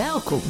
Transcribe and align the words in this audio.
Welkom. 0.00 0.40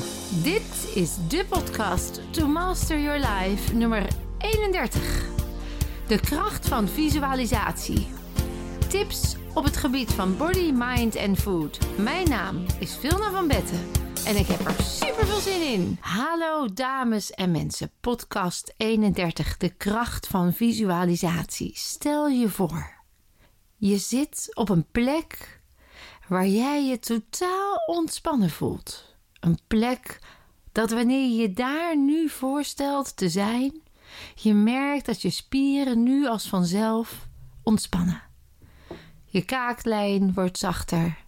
Dit 0.42 0.92
is 0.94 1.16
de 1.28 1.46
podcast 1.48 2.32
To 2.32 2.46
Master 2.46 3.00
Your 3.00 3.18
Life 3.18 3.74
nummer 3.74 4.08
31. 4.38 5.28
De 6.06 6.20
kracht 6.20 6.68
van 6.68 6.88
visualisatie. 6.88 8.08
Tips 8.88 9.36
op 9.54 9.64
het 9.64 9.76
gebied 9.76 10.12
van 10.12 10.36
body, 10.36 10.70
mind 10.74 11.14
en 11.14 11.36
food. 11.36 11.78
Mijn 11.98 12.28
naam 12.28 12.64
is 12.78 12.96
Vilna 12.96 13.30
van 13.30 13.48
Betten 13.48 13.90
en 14.26 14.36
ik 14.36 14.46
heb 14.46 14.66
er 14.66 14.82
super 14.82 15.26
veel 15.26 15.40
zin 15.40 15.72
in. 15.72 15.98
Hallo 16.00 16.72
dames 16.72 17.30
en 17.30 17.50
mensen, 17.50 17.90
podcast 18.00 18.74
31. 18.76 19.56
De 19.56 19.68
kracht 19.68 20.26
van 20.26 20.52
visualisatie. 20.52 21.72
Stel 21.74 22.28
je 22.28 22.48
voor, 22.48 22.92
je 23.76 23.98
zit 23.98 24.50
op 24.54 24.68
een 24.68 24.86
plek 24.90 25.60
waar 26.28 26.46
jij 26.46 26.84
je 26.84 26.98
totaal 26.98 27.76
ontspannen 27.86 28.50
voelt. 28.50 29.09
Een 29.40 29.58
plek 29.66 30.18
dat 30.72 30.90
wanneer 30.90 31.28
je 31.28 31.36
je 31.36 31.52
daar 31.52 31.96
nu 31.96 32.28
voorstelt 32.28 33.16
te 33.16 33.28
zijn, 33.28 33.80
je 34.34 34.54
merkt 34.54 35.06
dat 35.06 35.22
je 35.22 35.30
spieren 35.30 36.02
nu 36.02 36.26
als 36.26 36.48
vanzelf 36.48 37.28
ontspannen. 37.62 38.22
Je 39.24 39.44
kaaklijn 39.44 40.34
wordt 40.34 40.58
zachter, 40.58 41.18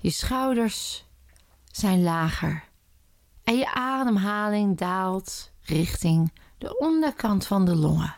je 0.00 0.10
schouders 0.10 1.04
zijn 1.72 2.02
lager 2.02 2.64
en 3.44 3.56
je 3.56 3.72
ademhaling 3.74 4.78
daalt 4.78 5.52
richting 5.60 6.32
de 6.58 6.78
onderkant 6.78 7.46
van 7.46 7.64
de 7.64 7.76
longen. 7.76 8.16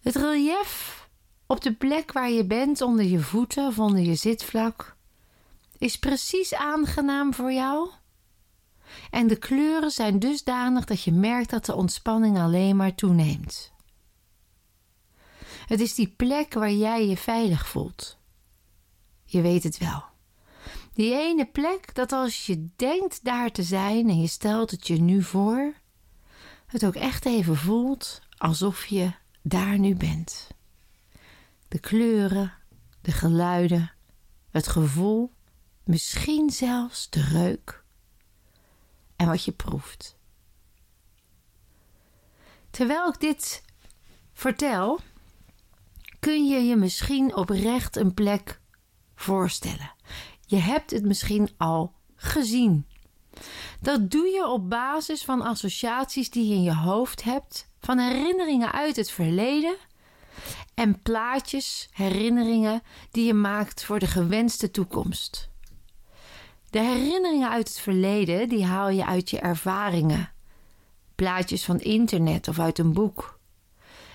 Het 0.00 0.16
relief 0.16 1.08
op 1.46 1.60
de 1.60 1.74
plek 1.74 2.12
waar 2.12 2.30
je 2.30 2.44
bent 2.44 2.80
onder 2.80 3.04
je 3.04 3.18
voeten 3.18 3.66
of 3.66 3.78
onder 3.78 4.00
je 4.00 4.14
zitvlak 4.14 4.96
is 5.80 5.98
precies 5.98 6.54
aangenaam 6.54 7.34
voor 7.34 7.52
jou. 7.52 7.90
En 9.10 9.26
de 9.26 9.36
kleuren 9.36 9.90
zijn 9.90 10.18
dusdanig 10.18 10.84
dat 10.84 11.02
je 11.02 11.12
merkt 11.12 11.50
dat 11.50 11.64
de 11.64 11.74
ontspanning 11.74 12.38
alleen 12.38 12.76
maar 12.76 12.94
toeneemt. 12.94 13.72
Het 15.66 15.80
is 15.80 15.94
die 15.94 16.08
plek 16.08 16.54
waar 16.54 16.72
jij 16.72 17.06
je 17.06 17.16
veilig 17.16 17.68
voelt. 17.68 18.18
Je 19.24 19.40
weet 19.40 19.62
het 19.62 19.78
wel. 19.78 20.04
Die 20.92 21.14
ene 21.14 21.46
plek 21.46 21.94
dat 21.94 22.12
als 22.12 22.46
je 22.46 22.68
denkt 22.76 23.24
daar 23.24 23.50
te 23.50 23.62
zijn 23.62 24.08
en 24.08 24.20
je 24.20 24.26
stelt 24.26 24.70
het 24.70 24.86
je 24.86 25.00
nu 25.00 25.22
voor, 25.22 25.74
het 26.66 26.84
ook 26.84 26.94
echt 26.94 27.26
even 27.26 27.56
voelt 27.56 28.20
alsof 28.36 28.86
je 28.86 29.12
daar 29.42 29.78
nu 29.78 29.94
bent. 29.94 30.48
De 31.68 31.78
kleuren, 31.78 32.52
de 33.00 33.12
geluiden, 33.12 33.92
het 34.50 34.68
gevoel 34.68 35.32
misschien 35.90 36.50
zelfs 36.50 37.10
de 37.10 37.22
reuk 37.22 37.84
en 39.16 39.26
wat 39.26 39.44
je 39.44 39.52
proeft. 39.52 40.16
Terwijl 42.70 43.08
ik 43.08 43.20
dit 43.20 43.64
vertel, 44.32 45.00
kun 46.20 46.46
je 46.46 46.58
je 46.58 46.76
misschien 46.76 47.36
oprecht 47.36 47.96
een 47.96 48.14
plek 48.14 48.60
voorstellen. 49.14 49.92
Je 50.46 50.56
hebt 50.56 50.90
het 50.90 51.04
misschien 51.04 51.50
al 51.56 51.94
gezien. 52.16 52.86
Dat 53.80 54.10
doe 54.10 54.26
je 54.26 54.46
op 54.46 54.70
basis 54.70 55.24
van 55.24 55.42
associaties 55.42 56.30
die 56.30 56.48
je 56.48 56.54
in 56.54 56.62
je 56.62 56.74
hoofd 56.74 57.22
hebt, 57.22 57.70
van 57.80 57.98
herinneringen 57.98 58.72
uit 58.72 58.96
het 58.96 59.10
verleden 59.10 59.76
en 60.74 61.02
plaatjes, 61.02 61.88
herinneringen 61.92 62.82
die 63.10 63.26
je 63.26 63.34
maakt 63.34 63.84
voor 63.84 63.98
de 63.98 64.06
gewenste 64.06 64.70
toekomst. 64.70 65.49
De 66.70 66.80
herinneringen 66.80 67.50
uit 67.50 67.68
het 67.68 67.78
verleden 67.78 68.48
die 68.48 68.64
haal 68.64 68.88
je 68.88 69.06
uit 69.06 69.30
je 69.30 69.38
ervaringen. 69.38 70.32
Plaatjes 71.14 71.64
van 71.64 71.78
internet 71.78 72.48
of 72.48 72.58
uit 72.58 72.78
een 72.78 72.92
boek. 72.92 73.38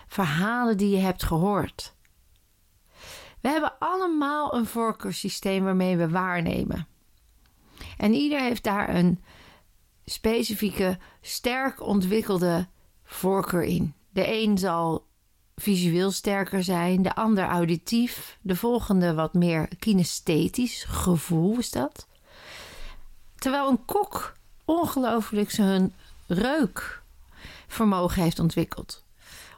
Verhalen 0.07 0.77
die 0.77 0.89
je 0.89 1.01
hebt 1.01 1.23
gehoord. 1.23 1.93
We 3.41 3.49
hebben 3.49 3.73
allemaal 3.79 4.55
een 4.55 4.65
voorkeurssysteem 4.65 5.63
waarmee 5.63 5.97
we 5.97 6.09
waarnemen. 6.09 6.87
En 7.97 8.13
ieder 8.13 8.41
heeft 8.41 8.63
daar 8.63 8.95
een 8.95 9.23
specifieke, 10.05 10.97
sterk 11.21 11.81
ontwikkelde 11.81 12.67
voorkeur 13.03 13.63
in. 13.63 13.93
De 14.09 14.33
een 14.41 14.57
zal 14.57 15.07
visueel 15.55 16.11
sterker 16.11 16.63
zijn, 16.63 17.01
de 17.01 17.15
ander 17.15 17.45
auditief, 17.45 18.37
de 18.41 18.55
volgende 18.55 19.13
wat 19.13 19.33
meer 19.33 19.67
kinesthetisch, 19.79 20.83
gevoel 20.83 21.57
is 21.57 21.71
dat. 21.71 22.07
Terwijl 23.45 23.69
een 23.69 23.85
kok 23.85 24.37
ongelooflijk 24.65 25.51
zijn 25.51 25.93
reukvermogen 26.27 28.21
heeft 28.21 28.39
ontwikkeld. 28.39 29.05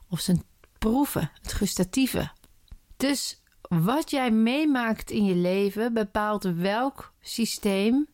Of 0.09 0.19
zijn 0.19 0.43
proeven, 0.77 1.31
het 1.41 1.53
gustatieve. 1.53 2.31
Dus 2.97 3.41
wat 3.61 4.11
jij 4.11 4.31
meemaakt 4.31 5.11
in 5.11 5.25
je 5.25 5.35
leven 5.35 5.93
bepaalt 5.93 6.43
welk 6.43 7.13
systeem 7.21 8.07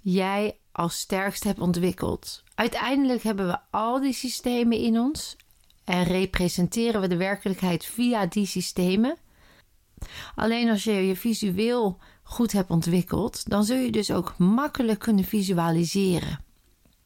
jij 0.00 0.58
als 0.72 0.98
sterkst 0.98 1.44
hebt 1.44 1.60
ontwikkeld. 1.60 2.42
Uiteindelijk 2.54 3.22
hebben 3.22 3.46
we 3.46 3.58
al 3.70 4.00
die 4.00 4.14
systemen 4.14 4.78
in 4.78 4.98
ons 4.98 5.36
en 5.84 6.04
representeren 6.04 7.00
we 7.00 7.08
de 7.08 7.16
werkelijkheid 7.16 7.84
via 7.84 8.26
die 8.26 8.46
systemen. 8.46 9.16
Alleen 10.34 10.70
als 10.70 10.84
je 10.84 10.92
je 10.92 11.16
visueel 11.16 11.98
goed 12.32 12.52
hebt 12.52 12.70
ontwikkeld, 12.70 13.50
dan 13.50 13.64
zul 13.64 13.76
je 13.76 13.90
dus 13.90 14.10
ook 14.10 14.38
makkelijk 14.38 14.98
kunnen 14.98 15.24
visualiseren. 15.24 16.44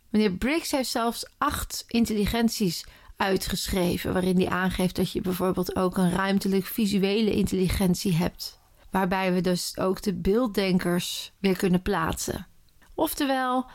Meneer 0.09 0.32
Briggs 0.32 0.70
heeft 0.70 0.91
zelfs 0.91 1.26
acht 1.38 1.84
intelligenties 1.87 2.87
uitgeschreven, 3.16 4.12
waarin 4.12 4.36
hij 4.36 4.48
aangeeft 4.48 4.97
dat 4.97 5.12
je 5.12 5.20
bijvoorbeeld 5.20 5.76
ook 5.76 5.97
een 5.97 6.10
ruimtelijk 6.10 6.65
visuele 6.65 7.34
intelligentie 7.34 8.15
hebt, 8.15 8.60
waarbij 8.91 9.32
we 9.32 9.41
dus 9.41 9.78
ook 9.78 10.03
de 10.03 10.15
beelddenkers 10.15 11.32
weer 11.41 11.56
kunnen 11.56 11.82
plaatsen. 11.82 12.47
Oftewel, 12.94 13.66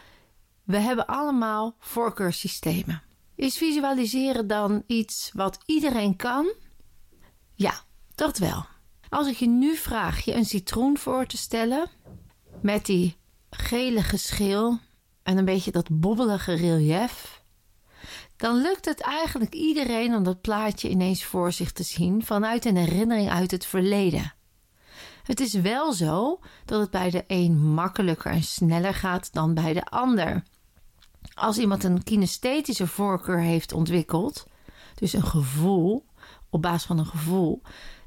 we 0.63 0.77
hebben 0.77 1.07
allemaal 1.07 1.75
voorkeurssystemen. 1.79 3.01
Is 3.35 3.57
visualiseren 3.57 4.47
dan 4.47 4.83
iets 4.87 5.31
wat 5.33 5.59
iedereen 5.65 6.15
kan? 6.15 6.53
Ja, 7.53 7.73
dat 8.15 8.37
wel. 8.37 8.65
Als 9.11 9.27
ik 9.27 9.35
je 9.35 9.47
nu 9.47 9.75
vraag 9.75 10.25
je 10.25 10.33
een 10.33 10.45
citroen 10.45 10.97
voor 10.97 11.25
te 11.25 11.37
stellen 11.37 11.89
met 12.61 12.85
die 12.85 13.17
gelige 13.49 14.17
schil 14.17 14.79
en 15.23 15.37
een 15.37 15.45
beetje 15.45 15.71
dat 15.71 15.89
bobbelige 15.91 16.53
relief, 16.53 17.41
dan 18.37 18.61
lukt 18.61 18.85
het 18.85 19.01
eigenlijk 19.01 19.53
iedereen 19.53 20.15
om 20.15 20.23
dat 20.23 20.41
plaatje 20.41 20.89
ineens 20.89 21.23
voor 21.23 21.51
zich 21.51 21.71
te 21.71 21.83
zien 21.83 22.25
vanuit 22.25 22.65
een 22.65 22.75
herinnering 22.75 23.29
uit 23.29 23.51
het 23.51 23.65
verleden. 23.65 24.33
Het 25.23 25.39
is 25.39 25.53
wel 25.53 25.93
zo 25.93 26.39
dat 26.65 26.81
het 26.81 26.91
bij 26.91 27.09
de 27.09 27.23
een 27.27 27.73
makkelijker 27.73 28.31
en 28.31 28.43
sneller 28.43 28.93
gaat 28.93 29.33
dan 29.33 29.53
bij 29.53 29.73
de 29.73 29.85
ander. 29.85 30.43
Als 31.33 31.57
iemand 31.57 31.83
een 31.83 32.03
kinesthetische 32.03 32.87
voorkeur 32.87 33.39
heeft 33.39 33.73
ontwikkeld, 33.73 34.45
dus 34.95 35.13
een 35.13 35.25
gevoel, 35.25 36.05
op 36.49 36.61
basis 36.61 36.85
van 36.85 36.97
een 36.97 37.05
gevoel, 37.05 37.61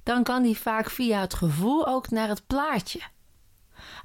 dan 0.05 0.23
kan 0.23 0.43
die 0.43 0.59
vaak 0.59 0.91
via 0.91 1.21
het 1.21 1.35
gevoel 1.35 1.87
ook 1.87 2.11
naar 2.11 2.29
het 2.29 2.47
plaatje. 2.47 3.01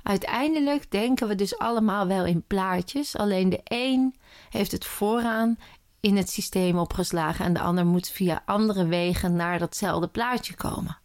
Uiteindelijk 0.03 0.91
denken 0.91 1.27
we 1.27 1.35
dus 1.35 1.57
allemaal 1.57 2.07
wel 2.07 2.25
in 2.25 2.43
plaatjes, 2.47 3.17
alleen 3.17 3.49
de 3.49 3.61
een 3.63 4.15
heeft 4.49 4.71
het 4.71 4.85
vooraan 4.85 5.57
in 5.99 6.17
het 6.17 6.29
systeem 6.29 6.77
opgeslagen 6.77 7.45
en 7.45 7.53
de 7.53 7.59
ander 7.59 7.85
moet 7.85 8.09
via 8.09 8.41
andere 8.45 8.85
wegen 8.85 9.35
naar 9.35 9.59
datzelfde 9.59 10.07
plaatje 10.07 10.55
komen. 10.55 10.97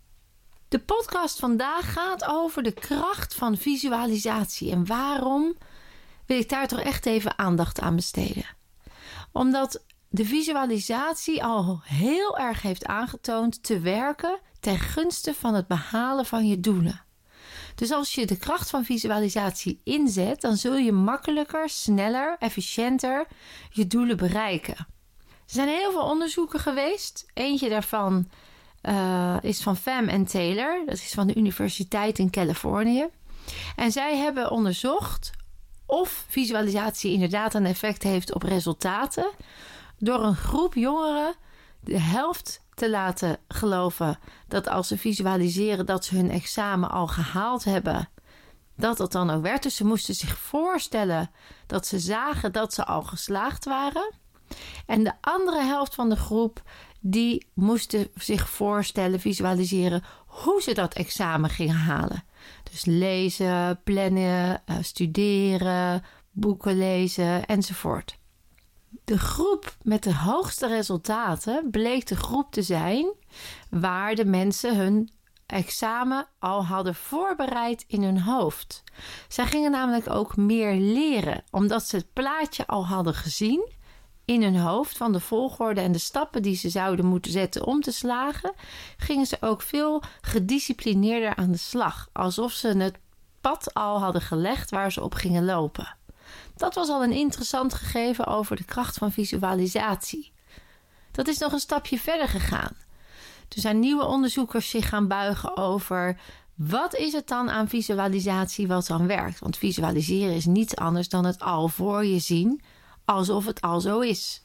De 0.68 0.78
podcast 0.78 1.38
vandaag 1.38 1.92
gaat 1.92 2.24
over 2.24 2.62
de 2.62 2.72
kracht 2.72 3.34
van 3.34 3.56
visualisatie 3.56 4.70
en 4.70 4.86
waarom 4.86 5.54
wil 6.26 6.38
ik 6.38 6.48
daar 6.48 6.68
toch 6.68 6.80
echt 6.80 7.06
even 7.06 7.38
aandacht 7.38 7.80
aan 7.80 7.96
besteden. 7.96 8.46
Omdat 9.32 9.84
de 10.08 10.24
visualisatie 10.24 11.44
al 11.44 11.80
heel 11.84 12.38
erg 12.38 12.62
heeft 12.62 12.86
aangetoond 12.86 13.62
te 13.62 13.80
werken 13.80 14.38
ten 14.64 14.78
gunste 14.78 15.34
van 15.34 15.54
het 15.54 15.66
behalen 15.66 16.26
van 16.26 16.46
je 16.46 16.60
doelen. 16.60 17.04
Dus 17.74 17.90
als 17.90 18.14
je 18.14 18.26
de 18.26 18.36
kracht 18.36 18.70
van 18.70 18.84
visualisatie 18.84 19.80
inzet, 19.84 20.40
dan 20.40 20.56
zul 20.56 20.76
je 20.76 20.92
makkelijker, 20.92 21.68
sneller, 21.68 22.36
efficiënter 22.38 23.26
je 23.70 23.86
doelen 23.86 24.16
bereiken. 24.16 24.76
Er 25.26 25.54
zijn 25.54 25.68
heel 25.68 25.90
veel 25.90 26.02
onderzoeken 26.02 26.60
geweest. 26.60 27.26
Eentje 27.34 27.68
daarvan 27.68 28.28
uh, 28.82 29.36
is 29.40 29.62
van 29.62 29.76
Pham 29.76 30.08
en 30.08 30.24
Taylor. 30.24 30.82
Dat 30.86 30.94
is 30.94 31.12
van 31.14 31.26
de 31.26 31.34
Universiteit 31.34 32.18
in 32.18 32.30
Californië. 32.30 33.06
En 33.76 33.92
zij 33.92 34.16
hebben 34.16 34.50
onderzocht 34.50 35.30
of 35.86 36.24
visualisatie 36.28 37.12
inderdaad 37.12 37.54
een 37.54 37.66
effect 37.66 38.02
heeft 38.02 38.34
op 38.34 38.42
resultaten. 38.42 39.30
Door 39.98 40.24
een 40.24 40.36
groep 40.36 40.74
jongeren 40.74 41.34
de 41.80 42.00
helft 42.00 42.63
te 42.74 42.90
laten 42.90 43.36
geloven 43.48 44.18
dat 44.48 44.68
als 44.68 44.88
ze 44.88 44.98
visualiseren 44.98 45.86
dat 45.86 46.04
ze 46.04 46.16
hun 46.16 46.30
examen 46.30 46.90
al 46.90 47.06
gehaald 47.06 47.64
hebben 47.64 48.08
dat 48.76 48.96
dat 48.96 49.12
dan 49.12 49.30
ook 49.30 49.42
werd. 49.42 49.62
Dus 49.62 49.76
ze 49.76 49.84
moesten 49.84 50.14
zich 50.14 50.38
voorstellen 50.38 51.30
dat 51.66 51.86
ze 51.86 51.98
zagen 51.98 52.52
dat 52.52 52.74
ze 52.74 52.84
al 52.84 53.02
geslaagd 53.02 53.64
waren. 53.64 54.12
En 54.86 55.04
de 55.04 55.12
andere 55.20 55.62
helft 55.62 55.94
van 55.94 56.08
de 56.08 56.16
groep 56.16 56.62
die 57.00 57.46
moesten 57.54 58.08
zich 58.14 58.50
voorstellen, 58.50 59.20
visualiseren 59.20 60.02
hoe 60.26 60.62
ze 60.62 60.74
dat 60.74 60.94
examen 60.94 61.50
gingen 61.50 61.76
halen. 61.76 62.24
Dus 62.70 62.84
lezen, 62.84 63.80
plannen, 63.84 64.62
eh, 64.66 64.76
studeren, 64.80 66.02
boeken 66.30 66.78
lezen 66.78 67.46
enzovoort. 67.46 68.18
De 69.04 69.18
groep 69.18 69.76
met 69.82 70.02
de 70.02 70.14
hoogste 70.14 70.66
resultaten 70.66 71.70
bleek 71.70 72.06
de 72.06 72.16
groep 72.16 72.52
te 72.52 72.62
zijn 72.62 73.12
waar 73.70 74.14
de 74.14 74.24
mensen 74.24 74.76
hun 74.76 75.10
examen 75.46 76.26
al 76.38 76.64
hadden 76.64 76.94
voorbereid 76.94 77.84
in 77.86 78.02
hun 78.02 78.20
hoofd. 78.20 78.82
Zij 79.28 79.46
gingen 79.46 79.70
namelijk 79.70 80.10
ook 80.10 80.36
meer 80.36 80.74
leren, 80.74 81.44
omdat 81.50 81.88
ze 81.88 81.96
het 81.96 82.12
plaatje 82.12 82.66
al 82.66 82.86
hadden 82.86 83.14
gezien 83.14 83.72
in 84.24 84.42
hun 84.42 84.56
hoofd 84.56 84.96
van 84.96 85.12
de 85.12 85.20
volgorde 85.20 85.80
en 85.80 85.92
de 85.92 85.98
stappen 85.98 86.42
die 86.42 86.56
ze 86.56 86.68
zouden 86.68 87.06
moeten 87.06 87.32
zetten 87.32 87.66
om 87.66 87.80
te 87.80 87.92
slagen, 87.92 88.52
gingen 88.96 89.26
ze 89.26 89.36
ook 89.40 89.62
veel 89.62 90.02
gedisciplineerder 90.20 91.36
aan 91.36 91.50
de 91.50 91.58
slag, 91.58 92.08
alsof 92.12 92.52
ze 92.52 92.68
het 92.68 92.98
pad 93.40 93.74
al 93.74 94.00
hadden 94.00 94.22
gelegd 94.22 94.70
waar 94.70 94.92
ze 94.92 95.02
op 95.02 95.14
gingen 95.14 95.44
lopen. 95.44 95.96
Dat 96.56 96.74
was 96.74 96.88
al 96.88 97.02
een 97.02 97.12
interessant 97.12 97.74
gegeven 97.74 98.26
over 98.26 98.56
de 98.56 98.64
kracht 98.64 98.98
van 98.98 99.12
visualisatie. 99.12 100.32
Dat 101.12 101.28
is 101.28 101.38
nog 101.38 101.52
een 101.52 101.58
stapje 101.58 101.98
verder 101.98 102.28
gegaan. 102.28 102.72
Er 103.48 103.60
zijn 103.60 103.78
nieuwe 103.78 104.04
onderzoekers 104.04 104.70
zich 104.70 104.88
gaan 104.88 105.08
buigen 105.08 105.56
over 105.56 106.20
wat 106.54 106.94
is 106.94 107.12
het 107.12 107.28
dan 107.28 107.50
aan 107.50 107.68
visualisatie 107.68 108.66
wat 108.66 108.86
dan 108.86 109.06
werkt? 109.06 109.38
Want 109.38 109.56
visualiseren 109.56 110.34
is 110.34 110.46
niets 110.46 110.76
anders 110.76 111.08
dan 111.08 111.24
het 111.24 111.40
al 111.40 111.68
voor 111.68 112.04
je 112.04 112.18
zien, 112.18 112.62
alsof 113.04 113.46
het 113.46 113.60
al 113.60 113.80
zo 113.80 114.00
is. 114.00 114.42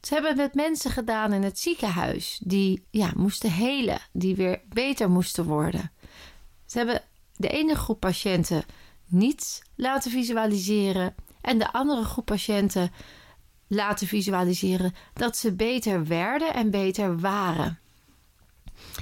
Ze 0.00 0.14
hebben 0.14 0.30
het 0.30 0.40
met 0.40 0.54
mensen 0.54 0.90
gedaan 0.90 1.32
in 1.32 1.42
het 1.42 1.58
ziekenhuis 1.58 2.40
die 2.44 2.84
ja, 2.90 3.10
moesten 3.16 3.50
helen, 3.50 4.00
die 4.12 4.36
weer 4.36 4.60
beter 4.68 5.10
moesten 5.10 5.44
worden. 5.44 5.92
Ze 6.66 6.78
hebben 6.78 7.02
de 7.36 7.48
ene 7.48 7.74
groep 7.74 8.00
patiënten 8.00 8.64
niets 9.12 9.62
laten 9.74 10.10
visualiseren 10.10 11.14
en 11.40 11.58
de 11.58 11.72
andere 11.72 12.04
groep 12.04 12.24
patiënten 12.24 12.90
laten 13.66 14.06
visualiseren 14.06 14.94
dat 15.12 15.36
ze 15.36 15.54
beter 15.54 16.06
werden 16.06 16.54
en 16.54 16.70
beter 16.70 17.18
waren. 17.18 17.78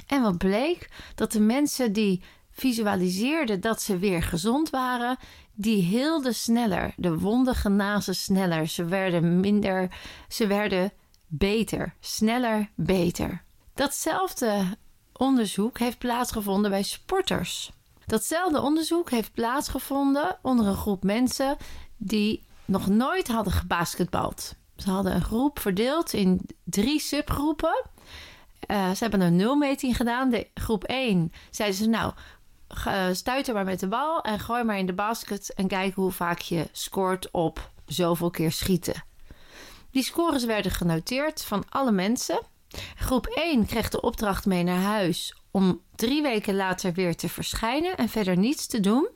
En 0.07 0.21
wat 0.21 0.37
bleek? 0.37 0.89
Dat 1.15 1.31
de 1.31 1.39
mensen 1.39 1.93
die 1.93 2.21
visualiseerden 2.51 3.59
dat 3.61 3.81
ze 3.81 3.97
weer 3.97 4.23
gezond 4.23 4.69
waren, 4.69 5.17
die 5.53 5.81
hielden 5.81 6.35
sneller. 6.35 6.93
De 6.97 7.19
wonden 7.19 7.55
genazen 7.55 8.15
sneller. 8.15 8.67
Ze 8.67 8.85
werden 8.85 9.39
minder, 9.39 9.89
ze 10.27 10.47
werden 10.47 10.91
beter. 11.27 11.95
Sneller, 11.99 12.69
beter. 12.75 13.43
Datzelfde 13.73 14.77
onderzoek 15.13 15.79
heeft 15.79 15.97
plaatsgevonden 15.97 16.71
bij 16.71 16.83
sporters. 16.83 17.71
Datzelfde 18.05 18.61
onderzoek 18.61 19.09
heeft 19.09 19.33
plaatsgevonden 19.33 20.37
onder 20.41 20.65
een 20.65 20.75
groep 20.75 21.03
mensen 21.03 21.57
die 21.97 22.43
nog 22.65 22.87
nooit 22.87 23.27
hadden 23.27 23.53
gebasketbald. 23.53 24.55
Ze 24.75 24.89
hadden 24.89 25.15
een 25.15 25.23
groep 25.23 25.59
verdeeld 25.59 26.13
in 26.13 26.41
drie 26.63 26.99
subgroepen. 26.99 27.85
Uh, 28.67 28.91
ze 28.91 28.97
hebben 28.99 29.21
een 29.21 29.35
nulmeting 29.35 29.95
gedaan. 29.95 30.29
De 30.29 30.47
groep 30.53 30.83
1 30.83 31.31
zeiden 31.49 31.77
ze 31.77 31.89
nou, 31.89 32.13
stuit 33.13 33.47
er 33.47 33.53
maar 33.53 33.65
met 33.65 33.79
de 33.79 33.87
bal 33.87 34.21
en 34.21 34.39
gooi 34.39 34.63
maar 34.63 34.77
in 34.77 34.85
de 34.85 34.93
basket 34.93 35.53
en 35.53 35.67
kijk 35.67 35.93
hoe 35.93 36.11
vaak 36.11 36.39
je 36.39 36.69
scoort 36.71 37.31
op 37.31 37.71
zoveel 37.85 38.29
keer 38.29 38.51
schieten. 38.51 39.03
Die 39.91 40.03
scores 40.03 40.45
werden 40.45 40.71
genoteerd 40.71 41.43
van 41.43 41.63
alle 41.69 41.91
mensen. 41.91 42.39
Groep 42.95 43.25
1 43.25 43.65
kreeg 43.65 43.89
de 43.89 44.01
opdracht 44.01 44.45
mee 44.45 44.63
naar 44.63 44.81
huis 44.81 45.40
om 45.51 45.81
drie 45.95 46.21
weken 46.21 46.55
later 46.55 46.93
weer 46.93 47.15
te 47.15 47.29
verschijnen 47.29 47.97
en 47.97 48.09
verder 48.09 48.37
niets 48.37 48.67
te 48.67 48.79
doen. 48.79 49.09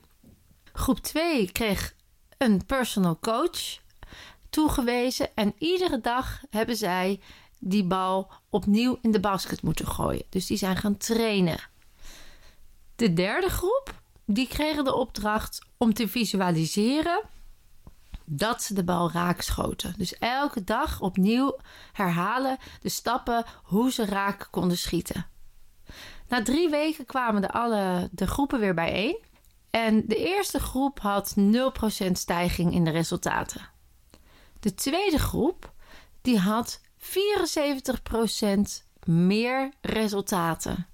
Groep 0.72 0.98
2 0.98 1.52
kreeg 1.52 1.94
een 2.38 2.66
personal 2.66 3.18
coach 3.18 3.78
toegewezen 4.50 5.34
en 5.34 5.54
iedere 5.58 6.00
dag 6.00 6.40
hebben 6.50 6.76
zij 6.76 7.20
die 7.58 7.84
bal 7.84 8.30
opnieuw 8.50 8.98
in 9.02 9.10
de 9.10 9.20
basket 9.20 9.62
moeten 9.62 9.86
gooien. 9.86 10.24
Dus 10.28 10.46
die 10.46 10.56
zijn 10.56 10.76
gaan 10.76 10.96
trainen. 10.96 11.58
De 12.96 13.12
derde 13.12 13.48
groep, 13.48 13.94
die 14.24 14.48
kregen 14.48 14.84
de 14.84 14.94
opdracht 14.94 15.66
om 15.76 15.94
te 15.94 16.08
visualiseren 16.08 17.20
dat 18.24 18.62
ze 18.62 18.74
de 18.74 18.84
bal 18.84 19.10
raak 19.10 19.40
schoten. 19.40 19.94
Dus 19.96 20.18
elke 20.18 20.64
dag 20.64 21.00
opnieuw 21.00 21.56
herhalen 21.92 22.58
de 22.80 22.88
stappen 22.88 23.44
hoe 23.62 23.92
ze 23.92 24.04
raak 24.04 24.48
konden 24.50 24.78
schieten. 24.78 25.26
Na 26.28 26.42
drie 26.42 26.68
weken 26.68 27.04
kwamen 27.06 27.40
de, 27.42 27.50
alle, 27.50 28.08
de 28.12 28.26
groepen 28.26 28.60
weer 28.60 28.74
bijeen. 28.74 29.18
En 29.70 30.06
de 30.06 30.16
eerste 30.16 30.60
groep 30.60 31.00
had 31.00 31.34
0% 31.38 32.10
stijging 32.12 32.72
in 32.72 32.84
de 32.84 32.90
resultaten. 32.90 33.68
De 34.60 34.74
tweede 34.74 35.18
groep 35.18 35.72
die 36.20 36.38
had 36.38 36.80
74% 36.98 38.84
meer 39.04 39.72
resultaten. 39.80 40.86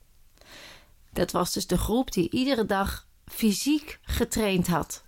Dat 1.13 1.31
was 1.31 1.53
dus 1.53 1.67
de 1.67 1.79
groep 1.79 2.13
die 2.13 2.31
iedere 2.31 2.67
dag 2.67 3.07
fysiek 3.27 3.99
getraind 4.03 4.67
had. 4.67 5.05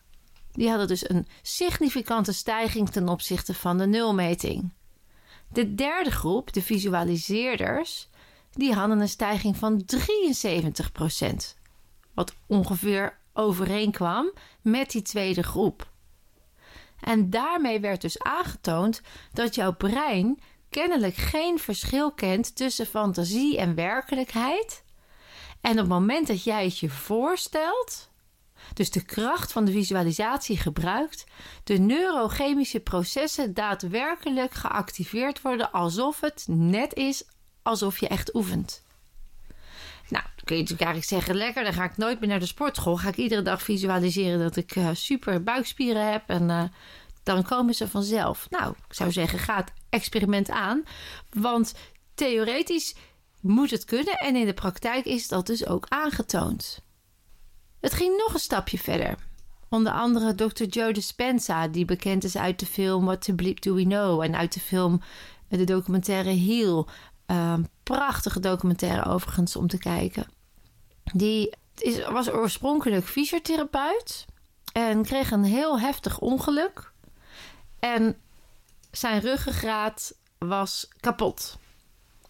Die 0.53 0.69
hadden 0.69 0.89
dus 0.89 1.09
een 1.11 1.27
significante 1.43 2.33
stijging 2.33 2.91
ten 2.91 3.09
opzichte 3.09 3.55
van 3.55 3.79
de 3.79 3.87
nulmeting. 3.87 4.73
De 5.53 5.75
derde 5.75 6.11
groep, 6.11 6.53
de 6.53 6.63
visualiseerders, 6.63 8.09
die 8.55 8.75
hadden 8.75 9.01
een 9.01 9.09
stijging 9.09 9.57
van 9.57 9.85
73%. 9.85 11.59
Wat 12.15 12.35
ongeveer 12.47 13.19
overeenkwam 13.33 14.33
met 14.63 14.91
die 14.91 15.03
tweede 15.03 15.43
groep. 15.43 15.93
En 17.01 17.31
daarmee 17.31 17.81
werd 17.81 18.01
dus 18.01 18.19
aangetoond 18.19 19.01
dat 19.33 19.55
jouw 19.55 19.73
brein 19.73 20.41
kennelijk 20.69 21.17
geen 21.17 21.59
verschil 21.59 22.13
kent 22.13 22.57
tussen 22.57 22.87
fantasie 22.87 23.59
en 23.59 23.75
werkelijkheid. 23.75 24.85
En 25.61 25.71
op 25.71 25.79
het 25.79 25.89
moment 25.89 26.27
dat 26.27 26.45
jij 26.45 26.65
het 26.65 26.79
je 26.79 26.91
voorstelt, 26.91 28.11
dus 28.75 28.91
de 28.91 29.05
kracht 29.05 29.53
van 29.53 29.65
de 29.65 29.73
visualisatie 29.73 30.57
gebruikt, 30.57 31.25
de 31.65 31.79
neurochemische 31.79 32.81
processen 32.81 33.55
daadwerkelijk 33.55 34.55
geactiveerd 34.55 35.43
worden 35.43 35.73
alsof 35.73 36.21
het 36.21 36.45
net 36.49 36.95
is 36.95 37.25
alsof 37.65 38.01
je 38.01 38.09
echt 38.09 38.35
oefent. 38.35 38.83
Nou, 40.09 40.25
dan 40.25 40.45
kun 40.45 40.57
je 40.57 40.63
natuurlijk 40.63 40.91
eigenlijk 40.91 41.05
zeggen: 41.05 41.35
lekker, 41.35 41.65
dan 41.65 41.73
ga 41.73 41.85
ik 41.85 41.97
nooit 41.97 42.21
meer 42.21 42.29
naar 42.29 42.41
de 42.41 42.47
sportschool. 42.47 42.97
Ga 42.97 43.09
ik 43.09 43.17
iedere 43.17 43.43
dag 43.43 43.63
visualiseren 43.63 44.39
dat 44.39 44.57
ik 44.57 44.77
uh, 44.77 44.89
super 44.93 45.43
buikspieren 45.43 46.13
heb 46.13 46.23
en 46.27 46.49
uh, 46.49 46.63
dan 47.23 47.43
komen 47.43 47.75
ze 47.75 47.89
vanzelf. 47.89 48.47
Nou, 48.51 48.75
ik 48.89 48.95
zou 48.95 49.13
zeggen: 49.13 49.39
ga 49.39 49.57
het 49.57 49.73
experiment 49.89 50.51
aan, 50.51 50.83
want 51.31 51.75
theoretisch 52.15 52.95
moet 53.41 53.71
het 53.71 53.85
kunnen 53.85 54.15
en 54.15 54.37
in 54.37 54.47
de 54.47 54.55
praktijk 54.55 55.05
is 55.05 55.29
dat 55.29 55.47
dus 55.47 55.67
ook 55.67 55.87
aangetoond. 55.89 56.83
Het 57.81 57.95
ging 57.95 58.17
nog 58.17 58.35
een 58.35 58.41
stapje 58.41 58.79
verder. 58.79 59.15
Onder 59.69 59.93
andere 59.93 60.35
Dr. 60.35 60.65
Joe 60.65 60.93
Dispenza, 60.93 61.69
die 61.69 61.85
bekend 61.85 62.25
is 62.25 62.37
uit 62.37 62.59
de 62.61 62.67
film 62.67 63.05
What 63.05 63.23
the 63.23 63.35
Bleep 63.35 63.61
Do 63.61 63.75
We 63.75 63.83
Know 63.83 64.23
en 64.23 64.37
uit 64.37 64.53
de 64.53 64.61
film 64.61 65.01
eh, 65.49 65.59
de 65.59 65.65
documentaire 65.65 66.31
Heal. 66.31 66.89
Um, 67.27 67.69
prachtige 67.83 68.41
documentaire 68.41 69.05
overigens 69.05 69.57
om 69.57 69.67
te 69.69 69.79
kijken. 69.79 70.27
Die 71.13 71.55
is, 71.79 72.05
was 72.09 72.31
oorspronkelijk 72.31 73.07
fysiotherapeut 73.07 74.25
en 74.73 75.03
kreeg 75.03 75.31
een 75.31 75.45
heel 75.45 75.81
heftig 75.81 76.19
ongeluk. 76.19 76.93
En 77.79 78.17
zijn 78.91 79.21
ruggengraat 79.21 80.15
was 80.39 80.89
kapot. 81.01 81.59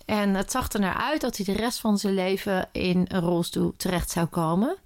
En 0.05 0.35
het 0.35 0.51
zag 0.51 0.73
er 0.73 0.81
naar 0.81 0.97
uit 0.97 1.21
dat 1.21 1.37
hij 1.37 1.45
de 1.45 1.61
rest 1.61 1.81
van 1.81 1.99
zijn 1.99 2.15
leven 2.15 2.69
in 2.73 3.05
een 3.09 3.21
rolstoel 3.21 3.75
terecht 3.77 4.11
zou 4.11 4.27
komen. 4.27 4.77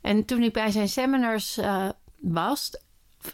En 0.00 0.24
toen 0.24 0.42
ik 0.42 0.52
bij 0.52 0.70
zijn 0.70 0.88
seminars 0.88 1.58
uh, 1.58 1.88
was, 2.16 2.70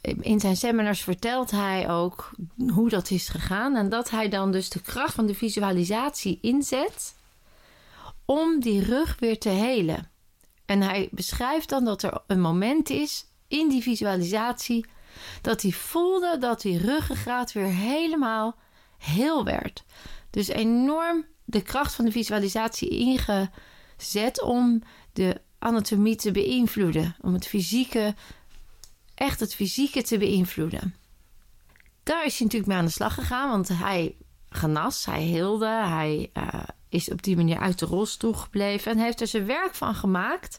in 0.01 0.41
zijn 0.41 0.57
seminars 0.57 1.03
vertelt 1.03 1.51
hij 1.51 1.91
ook 1.91 2.31
hoe 2.73 2.89
dat 2.89 3.11
is 3.11 3.29
gegaan. 3.29 3.77
En 3.77 3.89
dat 3.89 4.11
hij 4.11 4.29
dan 4.29 4.53
dus 4.53 4.69
de 4.69 4.81
kracht 4.81 5.15
van 5.15 5.27
de 5.27 5.35
visualisatie 5.35 6.39
inzet 6.41 7.15
om 8.25 8.61
die 8.61 8.85
rug 8.85 9.17
weer 9.19 9.39
te 9.39 9.49
helen. 9.49 10.11
En 10.67 10.83
hij 10.83 11.09
beschrijft 11.11 11.69
dan 11.69 11.85
dat 11.85 12.03
er 12.03 12.23
een 12.27 12.41
moment 12.41 12.91
is 12.91 13.27
in 13.49 13.69
die 13.69 13.83
visualisatie 13.83 14.87
dat 15.41 15.63
hij 15.63 15.71
voelde 15.71 16.39
dat 16.39 16.61
die 16.61 16.79
ruggengraat 16.79 17.53
weer 17.53 17.67
helemaal 17.67 18.57
heel 18.99 19.45
werd. 19.45 19.85
Dus 20.31 20.49
enorm 20.49 21.25
de 21.45 21.63
kracht 21.63 21.95
van 21.95 22.05
de 22.05 22.13
visualisatie 22.13 22.89
ingezet 22.89 24.43
om 24.43 24.83
de 25.13 25.41
anatomie 25.59 26.17
te 26.17 26.31
beïnvloeden. 26.31 27.17
Om 27.21 27.33
het 27.33 27.47
fysieke, 27.47 28.15
echt 29.23 29.41
het 29.41 29.55
fysieke 29.55 30.03
te 30.03 30.19
beïnvloeden. 30.19 30.95
Daar 32.03 32.25
is 32.25 32.39
hij 32.39 32.47
natuurlijk 32.47 32.67
mee 32.67 32.79
aan 32.79 32.85
de 32.85 32.91
slag 32.91 33.15
gegaan, 33.15 33.51
want 33.51 33.69
hij 33.69 34.17
genas, 34.49 35.05
hij 35.05 35.23
heelde, 35.23 35.67
hij 35.67 36.31
uh, 36.35 36.63
is 36.89 37.11
op 37.11 37.23
die 37.23 37.37
manier 37.37 37.59
uit 37.59 37.79
de 37.79 37.87
rolstoel 37.87 38.33
gebleven 38.33 38.93
en 38.93 38.99
heeft 38.99 39.21
er 39.21 39.27
zijn 39.27 39.47
werk 39.47 39.75
van 39.75 39.95
gemaakt 39.95 40.59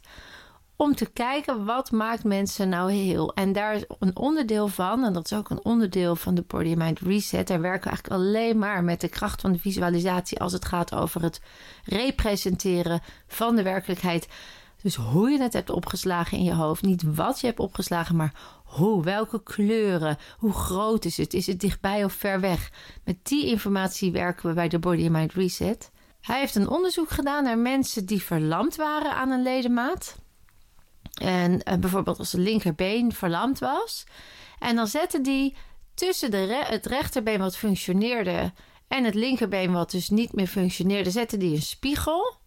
om 0.75 0.95
te 0.95 1.05
kijken 1.05 1.65
wat 1.65 1.91
maakt 1.91 2.23
mensen 2.23 2.69
nou 2.69 2.91
heel. 2.91 3.33
En 3.33 3.53
daar 3.53 3.75
is 3.75 3.83
een 3.99 4.17
onderdeel 4.17 4.67
van, 4.67 5.03
en 5.03 5.13
dat 5.13 5.25
is 5.25 5.37
ook 5.37 5.49
een 5.49 5.65
onderdeel 5.65 6.15
van 6.15 6.35
de 6.35 6.43
Body 6.47 6.73
Mind 6.73 6.99
Reset. 6.99 7.47
Daar 7.47 7.61
werken 7.61 7.83
we 7.83 7.89
eigenlijk 7.89 8.21
alleen 8.21 8.57
maar 8.57 8.83
met 8.83 9.01
de 9.01 9.09
kracht 9.09 9.41
van 9.41 9.51
de 9.51 9.59
visualisatie 9.59 10.39
als 10.39 10.53
het 10.53 10.65
gaat 10.65 10.93
over 10.93 11.21
het 11.21 11.41
representeren 11.83 13.01
van 13.27 13.55
de 13.55 13.63
werkelijkheid. 13.63 14.27
Dus 14.83 14.95
hoe 14.95 15.29
je 15.29 15.41
het 15.41 15.53
hebt 15.53 15.69
opgeslagen 15.69 16.37
in 16.37 16.43
je 16.43 16.53
hoofd. 16.53 16.81
Niet 16.81 17.15
wat 17.15 17.39
je 17.39 17.47
hebt 17.47 17.59
opgeslagen, 17.59 18.15
maar 18.15 18.33
hoe, 18.63 19.03
welke 19.03 19.43
kleuren, 19.43 20.17
hoe 20.37 20.53
groot 20.53 21.05
is 21.05 21.17
het? 21.17 21.33
Is 21.33 21.47
het 21.47 21.59
dichtbij 21.59 22.03
of 22.03 22.13
ver 22.13 22.39
weg? 22.39 22.71
Met 23.03 23.17
die 23.21 23.45
informatie 23.45 24.11
werken 24.11 24.49
we 24.49 24.53
bij 24.53 24.67
de 24.67 24.79
Body 24.79 25.07
Mind 25.07 25.33
Reset. 25.33 25.91
Hij 26.21 26.39
heeft 26.39 26.55
een 26.55 26.69
onderzoek 26.69 27.09
gedaan 27.09 27.43
naar 27.43 27.57
mensen 27.57 28.05
die 28.05 28.21
verlamd 28.21 28.75
waren 28.75 29.15
aan 29.15 29.31
een 29.31 29.41
ledemaat. 29.41 30.15
En 31.13 31.51
uh, 31.53 31.75
bijvoorbeeld 31.75 32.19
als 32.19 32.31
de 32.31 32.39
linkerbeen 32.39 33.13
verlamd 33.13 33.59
was. 33.59 34.03
En 34.59 34.75
dan 34.75 34.87
zette 34.87 35.21
die 35.21 35.55
tussen 35.93 36.31
de 36.31 36.65
het 36.67 36.85
rechterbeen 36.85 37.39
wat 37.39 37.57
functioneerde 37.57 38.53
en 38.87 39.03
het 39.03 39.15
linkerbeen 39.15 39.71
wat 39.71 39.91
dus 39.91 40.09
niet 40.09 40.33
meer 40.33 40.47
functioneerde, 40.47 41.11
zette 41.11 41.37
die 41.37 41.55
een 41.55 41.61
spiegel. 41.61 42.41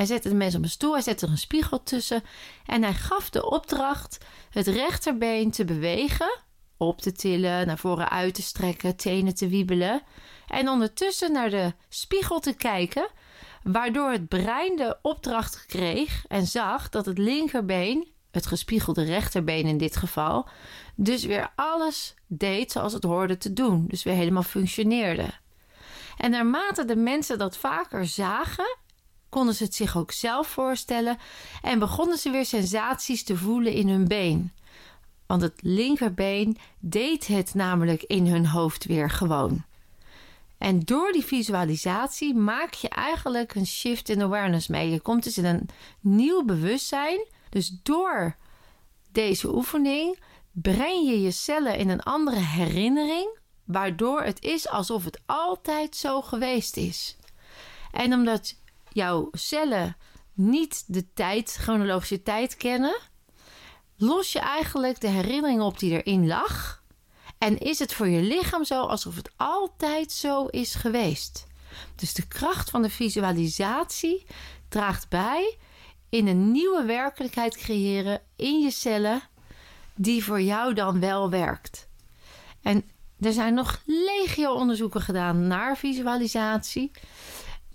Hij 0.00 0.08
zette 0.08 0.28
de 0.28 0.34
mensen 0.34 0.58
op 0.58 0.64
een 0.64 0.70
stoel, 0.70 0.92
hij 0.92 1.02
zette 1.02 1.26
er 1.26 1.32
een 1.32 1.38
spiegel 1.38 1.82
tussen. 1.82 2.22
En 2.66 2.82
hij 2.82 2.92
gaf 2.92 3.30
de 3.30 3.50
opdracht 3.50 4.18
het 4.50 4.66
rechterbeen 4.66 5.50
te 5.50 5.64
bewegen, 5.64 6.40
op 6.76 7.00
te 7.00 7.12
tillen, 7.12 7.66
naar 7.66 7.78
voren 7.78 8.10
uit 8.10 8.34
te 8.34 8.42
strekken, 8.42 8.96
tenen 8.96 9.34
te 9.34 9.48
wiebelen. 9.48 10.02
En 10.46 10.68
ondertussen 10.68 11.32
naar 11.32 11.50
de 11.50 11.72
spiegel 11.88 12.40
te 12.40 12.52
kijken 12.52 13.08
waardoor 13.62 14.10
het 14.10 14.28
brein 14.28 14.76
de 14.76 14.98
opdracht 15.02 15.66
kreeg 15.66 16.24
en 16.28 16.46
zag 16.46 16.88
dat 16.88 17.06
het 17.06 17.18
linkerbeen, 17.18 18.08
het 18.30 18.46
gespiegelde 18.46 19.04
rechterbeen 19.04 19.66
in 19.66 19.78
dit 19.78 19.96
geval, 19.96 20.48
dus 20.94 21.24
weer 21.24 21.52
alles 21.54 22.14
deed 22.26 22.72
zoals 22.72 22.92
het 22.92 23.04
hoorde 23.04 23.38
te 23.38 23.52
doen, 23.52 23.86
dus 23.86 24.02
weer 24.02 24.14
helemaal 24.14 24.42
functioneerde. 24.42 25.30
En 26.16 26.30
naarmate 26.30 26.84
de 26.84 26.96
mensen 26.96 27.38
dat 27.38 27.56
vaker 27.56 28.06
zagen, 28.06 28.78
konden 29.30 29.54
ze 29.54 29.64
het 29.64 29.74
zich 29.74 29.96
ook 29.96 30.12
zelf 30.12 30.46
voorstellen 30.46 31.18
en 31.62 31.78
begonnen 31.78 32.18
ze 32.18 32.30
weer 32.30 32.46
sensaties 32.46 33.24
te 33.24 33.36
voelen 33.36 33.72
in 33.72 33.88
hun 33.88 34.08
been. 34.08 34.52
Want 35.26 35.42
het 35.42 35.58
linkerbeen 35.62 36.58
deed 36.78 37.26
het 37.26 37.54
namelijk 37.54 38.02
in 38.02 38.26
hun 38.26 38.46
hoofd 38.46 38.84
weer 38.84 39.10
gewoon. 39.10 39.64
En 40.58 40.80
door 40.80 41.12
die 41.12 41.24
visualisatie 41.24 42.34
maak 42.34 42.74
je 42.74 42.88
eigenlijk 42.88 43.54
een 43.54 43.66
shift 43.66 44.08
in 44.08 44.22
awareness 44.22 44.66
mee. 44.66 44.90
Je 44.90 45.00
komt 45.00 45.24
dus 45.24 45.38
in 45.38 45.44
een 45.44 45.68
nieuw 46.00 46.44
bewustzijn. 46.44 47.26
Dus 47.48 47.72
door 47.82 48.36
deze 49.12 49.54
oefening 49.54 50.18
breng 50.52 51.08
je 51.08 51.20
je 51.20 51.30
cellen 51.30 51.76
in 51.76 51.88
een 51.88 52.02
andere 52.02 52.40
herinnering, 52.40 53.38
waardoor 53.64 54.22
het 54.22 54.42
is 54.42 54.68
alsof 54.68 55.04
het 55.04 55.20
altijd 55.26 55.96
zo 55.96 56.22
geweest 56.22 56.76
is. 56.76 57.16
En 57.92 58.12
omdat 58.12 58.59
jouw 58.92 59.28
cellen 59.32 59.96
niet 60.32 60.84
de 60.86 61.12
tijd, 61.12 61.56
chronologische 61.60 62.22
tijd 62.22 62.56
kennen, 62.56 62.98
los 63.96 64.32
je 64.32 64.38
eigenlijk 64.38 65.00
de 65.00 65.08
herinnering 65.08 65.60
op 65.60 65.78
die 65.78 66.02
erin 66.02 66.26
lag 66.26 66.80
en 67.40 67.58
is 67.58 67.78
het 67.78 67.94
voor 67.94 68.08
je 68.08 68.22
lichaam 68.22 68.64
zo 68.64 68.86
alsof 68.86 69.16
het 69.16 69.30
altijd 69.36 70.12
zo 70.12 70.46
is 70.46 70.74
geweest? 70.74 71.46
Dus 71.94 72.14
de 72.14 72.26
kracht 72.26 72.70
van 72.70 72.82
de 72.82 72.90
visualisatie 72.90 74.26
draagt 74.68 75.08
bij 75.08 75.56
in 76.08 76.26
een 76.26 76.50
nieuwe 76.50 76.84
werkelijkheid 76.84 77.56
creëren 77.56 78.20
in 78.36 78.60
je 78.60 78.70
cellen, 78.70 79.22
die 79.94 80.24
voor 80.24 80.40
jou 80.40 80.74
dan 80.74 81.00
wel 81.00 81.30
werkt. 81.30 81.88
En 82.62 82.84
er 83.20 83.32
zijn 83.32 83.54
nog 83.54 83.82
legio 83.86 84.52
onderzoeken 84.52 85.00
gedaan 85.00 85.46
naar 85.46 85.76
visualisatie. 85.76 86.90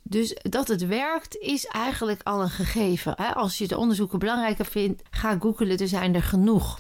Dus 0.08 0.38
dat 0.42 0.68
het 0.68 0.86
werkt 0.86 1.38
is 1.38 1.66
eigenlijk 1.66 2.22
al 2.24 2.42
een 2.42 2.50
gegeven. 2.50 3.16
Als 3.16 3.58
je 3.58 3.68
de 3.68 3.78
onderzoeken 3.78 4.20
belangrijker 4.20 4.66
vindt, 4.66 5.04
ga 5.10 5.38
googlen. 5.40 5.78
Er 5.78 5.88
zijn 5.88 6.16
er 6.16 6.24
genoeg. 6.24 6.80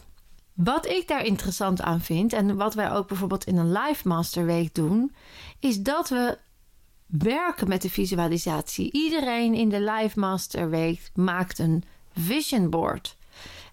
Wat 0.53 0.85
ik 0.85 1.07
daar 1.07 1.25
interessant 1.25 1.81
aan 1.81 2.01
vind 2.01 2.33
en 2.33 2.55
wat 2.55 2.73
wij 2.73 2.91
ook 2.91 3.07
bijvoorbeeld 3.07 3.43
in 3.43 3.57
een 3.57 3.71
Live 3.71 4.07
Master 4.07 4.45
Week 4.45 4.75
doen, 4.75 5.15
is 5.59 5.81
dat 5.81 6.09
we 6.09 6.37
werken 7.05 7.67
met 7.67 7.81
de 7.81 7.89
visualisatie. 7.89 8.91
Iedereen 8.91 9.53
in 9.53 9.69
de 9.69 9.81
Live 9.81 10.19
Master 10.19 10.69
Week 10.69 11.09
maakt 11.13 11.59
een 11.59 11.83
vision 12.13 12.69
board. 12.69 13.17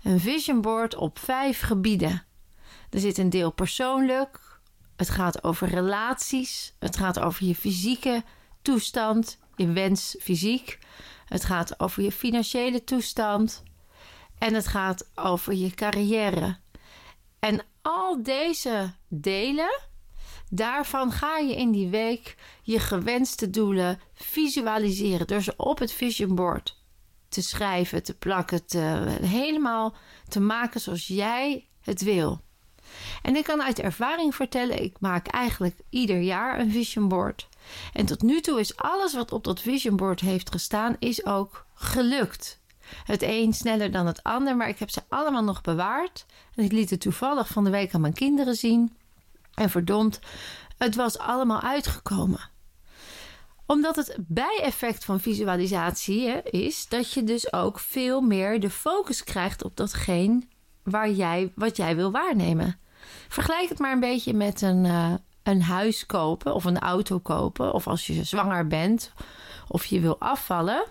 Een 0.02 0.20
vision 0.20 0.60
board 0.60 0.94
op 0.94 1.18
vijf 1.18 1.60
gebieden. 1.60 2.24
Er 2.90 3.00
zit 3.00 3.18
een 3.18 3.30
deel 3.30 3.50
persoonlijk. 3.50 4.60
Het 4.96 5.10
gaat 5.10 5.44
over 5.44 5.68
relaties. 5.68 6.74
Het 6.78 6.96
gaat 6.96 7.18
over 7.18 7.46
je 7.46 7.54
fysieke 7.54 8.22
toestand, 8.62 9.38
je 9.56 9.72
wens 9.72 10.16
fysiek. 10.20 10.78
Het 11.24 11.44
gaat 11.44 11.80
over 11.80 12.02
je 12.02 12.12
financiële 12.12 12.84
toestand. 12.84 13.62
En 14.38 14.54
het 14.54 14.66
gaat 14.66 15.10
over 15.14 15.54
je 15.54 15.70
carrière. 15.70 16.56
En 17.38 17.64
al 17.82 18.22
deze 18.22 18.94
delen, 19.08 19.80
daarvan 20.50 21.12
ga 21.12 21.38
je 21.38 21.56
in 21.56 21.70
die 21.70 21.88
week 21.88 22.36
je 22.62 22.78
gewenste 22.78 23.50
doelen 23.50 24.00
visualiseren. 24.14 25.26
Door 25.26 25.42
ze 25.42 25.54
op 25.56 25.78
het 25.78 25.92
vision 25.92 26.34
board 26.34 26.80
te 27.28 27.42
schrijven, 27.42 28.02
te 28.02 28.14
plakken, 28.14 28.66
te, 28.66 28.78
helemaal 29.22 29.94
te 30.28 30.40
maken 30.40 30.80
zoals 30.80 31.06
jij 31.06 31.68
het 31.80 32.02
wil. 32.02 32.40
En 33.22 33.36
ik 33.36 33.44
kan 33.44 33.62
uit 33.62 33.78
ervaring 33.78 34.34
vertellen, 34.34 34.82
ik 34.82 34.96
maak 35.00 35.26
eigenlijk 35.26 35.76
ieder 35.90 36.20
jaar 36.20 36.60
een 36.60 36.70
vision 36.70 37.08
board. 37.08 37.48
En 37.92 38.06
tot 38.06 38.22
nu 38.22 38.40
toe 38.40 38.60
is 38.60 38.76
alles 38.76 39.14
wat 39.14 39.32
op 39.32 39.44
dat 39.44 39.60
vision 39.60 39.96
board 39.96 40.20
heeft 40.20 40.50
gestaan, 40.50 40.96
is 40.98 41.26
ook 41.26 41.66
gelukt. 41.74 42.60
Het 43.04 43.22
een 43.22 43.52
sneller 43.52 43.90
dan 43.90 44.06
het 44.06 44.22
ander, 44.22 44.56
maar 44.56 44.68
ik 44.68 44.78
heb 44.78 44.90
ze 44.90 45.02
allemaal 45.08 45.44
nog 45.44 45.60
bewaard. 45.60 46.26
En 46.54 46.64
ik 46.64 46.72
liet 46.72 46.90
het 46.90 47.00
toevallig 47.00 47.48
van 47.48 47.64
de 47.64 47.70
week 47.70 47.94
aan 47.94 48.00
mijn 48.00 48.12
kinderen 48.12 48.54
zien. 48.54 48.96
En 49.54 49.70
verdomd, 49.70 50.20
het 50.78 50.94
was 50.94 51.18
allemaal 51.18 51.60
uitgekomen 51.60 52.50
omdat 53.72 53.96
het 53.96 54.16
bijeffect 54.18 55.04
van 55.04 55.20
visualisatie 55.20 56.28
hè, 56.28 56.40
is 56.42 56.88
dat 56.88 57.12
je 57.12 57.24
dus 57.24 57.52
ook 57.52 57.78
veel 57.78 58.20
meer 58.20 58.60
de 58.60 58.70
focus 58.70 59.24
krijgt 59.24 59.64
op 59.64 59.76
datgene 59.76 60.42
waar 60.82 61.10
jij, 61.10 61.52
wat 61.54 61.76
jij 61.76 61.96
wil 61.96 62.10
waarnemen. 62.10 62.78
Vergelijk 63.28 63.68
het 63.68 63.78
maar 63.78 63.92
een 63.92 64.00
beetje 64.00 64.34
met 64.34 64.62
een, 64.62 64.84
uh, 64.84 65.14
een 65.42 65.62
huis 65.62 66.06
kopen 66.06 66.54
of 66.54 66.64
een 66.64 66.78
auto 66.78 67.18
kopen. 67.18 67.72
Of 67.72 67.86
als 67.86 68.06
je 68.06 68.24
zwanger 68.24 68.66
bent 68.66 69.12
of 69.68 69.84
je 69.84 70.00
wil 70.00 70.18
afvallen. 70.18 70.84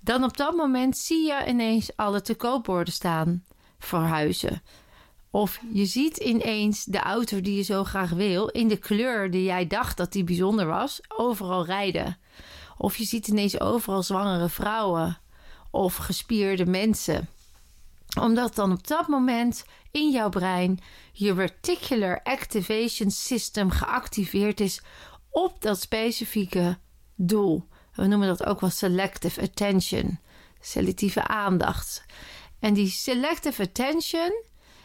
Dan 0.00 0.24
op 0.24 0.36
dat 0.36 0.54
moment 0.54 0.96
zie 0.96 1.26
je 1.26 1.44
ineens 1.46 1.96
alle 1.96 2.22
te 2.22 2.34
koopborden 2.34 2.92
staan 2.92 3.44
voor 3.78 3.98
huizen. 3.98 4.62
Of 5.30 5.60
je 5.72 5.84
ziet 5.84 6.16
ineens 6.16 6.84
de 6.84 6.98
auto 6.98 7.40
die 7.40 7.56
je 7.56 7.62
zo 7.62 7.84
graag 7.84 8.10
wil, 8.10 8.46
in 8.46 8.68
de 8.68 8.76
kleur 8.76 9.30
die 9.30 9.42
jij 9.42 9.66
dacht 9.66 9.96
dat 9.96 10.12
die 10.12 10.24
bijzonder 10.24 10.66
was, 10.66 11.00
overal 11.08 11.64
rijden. 11.64 12.18
Of 12.76 12.96
je 12.96 13.04
ziet 13.04 13.28
ineens 13.28 13.60
overal 13.60 14.02
zwangere 14.02 14.48
vrouwen 14.48 15.18
of 15.70 15.96
gespierde 15.96 16.66
mensen. 16.66 17.28
Omdat 18.20 18.54
dan 18.54 18.72
op 18.72 18.86
dat 18.86 19.08
moment 19.08 19.64
in 19.90 20.10
jouw 20.10 20.28
brein 20.28 20.78
je 21.12 21.32
reticular 21.32 22.20
activation 22.22 23.10
system 23.10 23.70
geactiveerd 23.70 24.60
is 24.60 24.82
op 25.30 25.62
dat 25.62 25.80
specifieke 25.80 26.78
doel. 27.16 27.68
We 27.92 28.06
noemen 28.06 28.28
dat 28.28 28.44
ook 28.44 28.60
wel 28.60 28.70
selective 28.70 29.40
attention, 29.40 30.18
selectieve 30.60 31.26
aandacht. 31.26 32.04
En 32.58 32.74
die 32.74 32.88
selective 32.88 33.62
attention, 33.62 34.42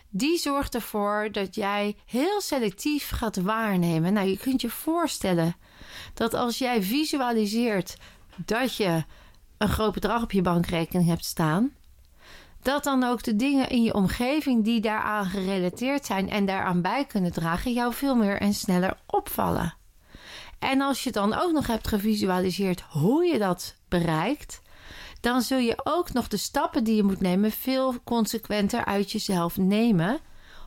die 0.09 0.37
zorgt 0.37 0.75
ervoor 0.75 1.29
dat 1.31 1.55
jij 1.55 1.95
heel 2.05 2.41
selectief 2.41 3.09
gaat 3.09 3.37
waarnemen. 3.37 4.13
Nou, 4.13 4.27
je 4.27 4.37
kunt 4.37 4.61
je 4.61 4.69
voorstellen 4.69 5.55
dat 6.13 6.33
als 6.33 6.57
jij 6.57 6.83
visualiseert 6.83 7.97
dat 8.45 8.75
je 8.75 9.03
een 9.57 9.69
groot 9.69 9.93
bedrag 9.93 10.23
op 10.23 10.31
je 10.31 10.41
bankrekening 10.41 11.09
hebt 11.09 11.25
staan, 11.25 11.73
dat 12.63 12.83
dan 12.83 13.03
ook 13.03 13.23
de 13.23 13.35
dingen 13.35 13.69
in 13.69 13.83
je 13.83 13.93
omgeving 13.93 14.63
die 14.63 14.81
daaraan 14.81 15.25
gerelateerd 15.25 16.05
zijn 16.05 16.29
en 16.29 16.45
daaraan 16.45 16.81
bij 16.81 17.05
kunnen 17.05 17.31
dragen, 17.31 17.73
jou 17.73 17.93
veel 17.93 18.15
meer 18.15 18.41
en 18.41 18.53
sneller 18.53 18.97
opvallen. 19.05 19.73
En 20.59 20.81
als 20.81 21.03
je 21.03 21.11
dan 21.11 21.33
ook 21.33 21.51
nog 21.51 21.67
hebt 21.67 21.87
gevisualiseerd 21.87 22.81
hoe 22.81 23.25
je 23.25 23.39
dat 23.39 23.75
bereikt, 23.87 24.61
dan 25.21 25.41
zul 25.41 25.57
je 25.57 25.79
ook 25.83 26.13
nog 26.13 26.27
de 26.27 26.37
stappen 26.37 26.83
die 26.83 26.95
je 26.95 27.03
moet 27.03 27.21
nemen 27.21 27.51
veel 27.51 27.95
consequenter 28.03 28.85
uit 28.85 29.11
jezelf 29.11 29.57
nemen, 29.57 30.19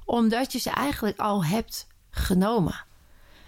omdat 0.04 0.52
je 0.52 0.58
ze 0.58 0.70
eigenlijk 0.70 1.18
al 1.18 1.44
hebt 1.44 1.86
genomen. 2.10 2.84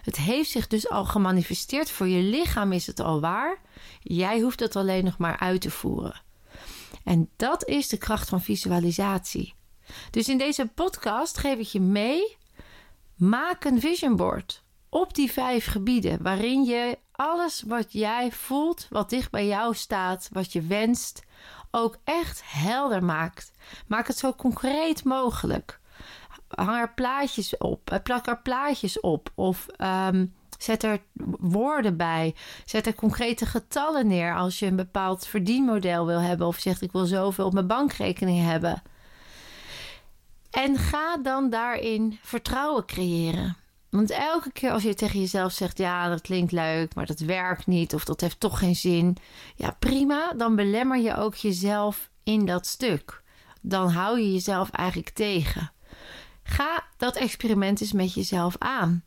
Het 0.02 0.16
heeft 0.16 0.50
zich 0.50 0.66
dus 0.66 0.88
al 0.88 1.04
gemanifesteerd. 1.04 1.90
Voor 1.90 2.08
je 2.08 2.22
lichaam 2.22 2.72
is 2.72 2.86
het 2.86 3.00
al 3.00 3.20
waar. 3.20 3.58
Jij 4.00 4.40
hoeft 4.40 4.60
het 4.60 4.76
alleen 4.76 5.04
nog 5.04 5.18
maar 5.18 5.38
uit 5.38 5.60
te 5.60 5.70
voeren. 5.70 6.22
En 7.08 7.30
dat 7.36 7.66
is 7.66 7.88
de 7.88 7.96
kracht 7.96 8.28
van 8.28 8.40
visualisatie. 8.40 9.54
Dus 10.10 10.28
in 10.28 10.38
deze 10.38 10.66
podcast 10.66 11.38
geef 11.38 11.58
ik 11.58 11.66
je 11.66 11.80
mee. 11.80 12.36
Maak 13.16 13.64
een 13.64 13.80
vision 13.80 14.16
board 14.16 14.62
op 14.88 15.14
die 15.14 15.32
vijf 15.32 15.66
gebieden 15.66 16.22
waarin 16.22 16.64
je 16.64 16.98
alles 17.12 17.62
wat 17.66 17.92
jij 17.92 18.32
voelt, 18.32 18.86
wat 18.90 19.10
dicht 19.10 19.30
bij 19.30 19.46
jou 19.46 19.74
staat, 19.74 20.28
wat 20.32 20.52
je 20.52 20.62
wenst, 20.62 21.22
ook 21.70 21.96
echt 22.04 22.42
helder 22.44 23.04
maakt. 23.04 23.52
Maak 23.86 24.06
het 24.06 24.18
zo 24.18 24.32
concreet 24.32 25.04
mogelijk. 25.04 25.80
Hang 26.48 26.80
er 26.80 26.94
plaatjes 26.94 27.56
op, 27.56 27.90
eh, 27.90 28.02
plak 28.02 28.26
er 28.26 28.42
plaatjes 28.42 29.00
op 29.00 29.32
of 29.34 29.66
ehm, 29.68 30.26
zet 30.58 30.82
er 30.82 31.00
woorden 31.38 31.96
bij. 31.96 32.34
Zet 32.64 32.86
er 32.86 32.94
concrete 32.94 33.46
getallen 33.46 34.06
neer 34.06 34.36
als 34.36 34.58
je 34.58 34.66
een 34.66 34.76
bepaald 34.76 35.26
verdienmodel 35.26 36.06
wil 36.06 36.20
hebben 36.20 36.46
of 36.46 36.58
zegt 36.58 36.82
ik 36.82 36.92
wil 36.92 37.06
zoveel 37.06 37.46
op 37.46 37.52
mijn 37.52 37.66
bankrekening 37.66 38.44
hebben. 38.44 38.82
En 40.50 40.76
ga 40.76 41.16
dan 41.16 41.50
daarin 41.50 42.18
vertrouwen 42.22 42.86
creëren. 42.86 43.56
Want 43.90 44.10
elke 44.10 44.52
keer 44.52 44.70
als 44.70 44.82
je 44.82 44.94
tegen 44.94 45.20
jezelf 45.20 45.52
zegt: 45.52 45.78
Ja, 45.78 46.08
dat 46.08 46.20
klinkt 46.20 46.52
leuk, 46.52 46.94
maar 46.94 47.06
dat 47.06 47.18
werkt 47.18 47.66
niet, 47.66 47.94
of 47.94 48.04
dat 48.04 48.20
heeft 48.20 48.40
toch 48.40 48.58
geen 48.58 48.76
zin. 48.76 49.16
Ja, 49.54 49.76
prima, 49.78 50.32
dan 50.36 50.56
belemmer 50.56 50.98
je 50.98 51.16
ook 51.16 51.34
jezelf 51.34 52.10
in 52.22 52.46
dat 52.46 52.66
stuk. 52.66 53.22
Dan 53.60 53.88
hou 53.88 54.20
je 54.20 54.32
jezelf 54.32 54.70
eigenlijk 54.70 55.10
tegen. 55.10 55.72
Ga 56.42 56.84
dat 56.96 57.16
experiment 57.16 57.80
eens 57.80 57.92
met 57.92 58.14
jezelf 58.14 58.56
aan. 58.58 59.04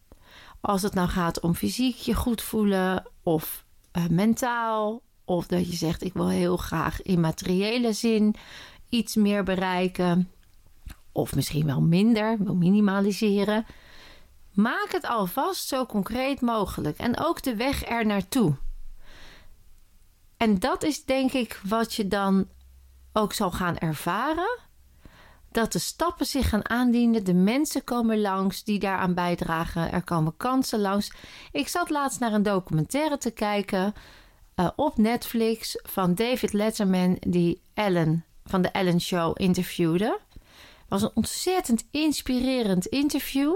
Als 0.62 0.82
het 0.82 0.94
nou 0.94 1.10
gaat 1.10 1.39
om 1.39 1.56
fysiek 1.56 1.96
je 1.96 2.13
goed 2.13 2.41
voelen, 2.41 3.06
of 3.24 3.65
uh, 3.98 4.08
mentaal, 4.08 5.01
of 5.25 5.48
dat 5.48 5.72
je 5.72 5.75
zegt: 5.75 6.03
Ik 6.03 6.13
wil 6.13 6.30
heel 6.30 6.58
graag 6.58 7.01
in 7.01 7.20
materiële 7.20 7.94
zin 7.94 8.36
iets 8.89 9.15
meer 9.15 9.44
bereiken, 9.44 10.32
of 11.12 11.36
misschien 11.36 11.65
wel 11.65 11.82
minder, 11.82 12.38
wil 12.38 12.56
minimaliseren. 12.56 13.65
Maak 14.51 14.88
het 14.91 15.06
alvast 15.06 15.68
zo 15.68 15.86
concreet 15.86 16.41
mogelijk 16.41 16.98
en 16.98 17.20
ook 17.20 17.44
de 17.44 17.56
weg 17.56 17.89
er 17.89 18.06
naartoe. 18.06 18.56
En 20.38 20.60
dat 20.60 20.84
is 20.84 21.06
denk 21.06 21.32
ik 21.32 21.62
wat 21.63 21.94
je 21.94 22.08
dan 22.08 22.48
ook 23.13 23.34
zal 23.34 23.51
gaan 23.51 23.77
ervaren. 23.77 24.60
Dat 25.51 25.72
de 25.72 25.79
stappen 25.79 26.25
zich 26.25 26.50
gaan 26.50 26.70
aandienen, 26.70 27.24
de 27.24 27.34
mensen 27.34 27.84
komen 27.84 28.22
langs 28.22 28.63
die 28.63 28.79
daaraan 28.79 29.13
bijdragen, 29.13 29.91
er 29.91 30.03
komen 30.03 30.38
kansen 30.38 30.79
langs. 30.79 31.12
Ik 31.51 31.67
zat 31.67 31.89
laatst 31.89 32.20
naar 32.20 32.34
een 32.34 32.43
documentaire 32.43 33.17
te 33.17 33.31
kijken 33.31 33.93
uh, 34.55 34.70
op 34.75 34.98
Netflix 34.98 35.79
van 35.84 36.15
David 36.15 36.53
Letterman, 36.53 37.17
die 37.20 37.62
Ellen 37.74 38.25
van 38.43 38.62
de 38.62 38.70
Ellen 38.70 39.01
Show 39.01 39.41
interviewde. 39.41 40.20
Het 40.29 40.89
was 40.89 41.01
een 41.01 41.12
ontzettend 41.13 41.88
inspirerend 41.91 42.86
interview. 42.86 43.53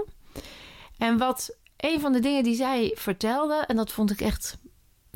En 0.98 1.18
wat 1.18 1.56
een 1.76 2.00
van 2.00 2.12
de 2.12 2.20
dingen 2.20 2.42
die 2.42 2.54
zij 2.54 2.92
vertelde, 2.94 3.64
en 3.66 3.76
dat 3.76 3.92
vond 3.92 4.10
ik 4.10 4.20
echt 4.20 4.58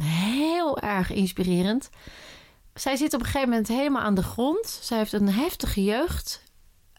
heel 0.02 0.78
erg 0.78 1.10
inspirerend. 1.12 1.90
Zij 2.74 2.96
zit 2.96 3.14
op 3.14 3.20
een 3.20 3.26
gegeven 3.26 3.48
moment 3.48 3.68
helemaal 3.68 4.02
aan 4.02 4.14
de 4.14 4.22
grond. 4.22 4.78
Zij 4.82 4.98
heeft 4.98 5.12
een 5.12 5.28
heftige 5.28 5.84
jeugd. 5.84 6.42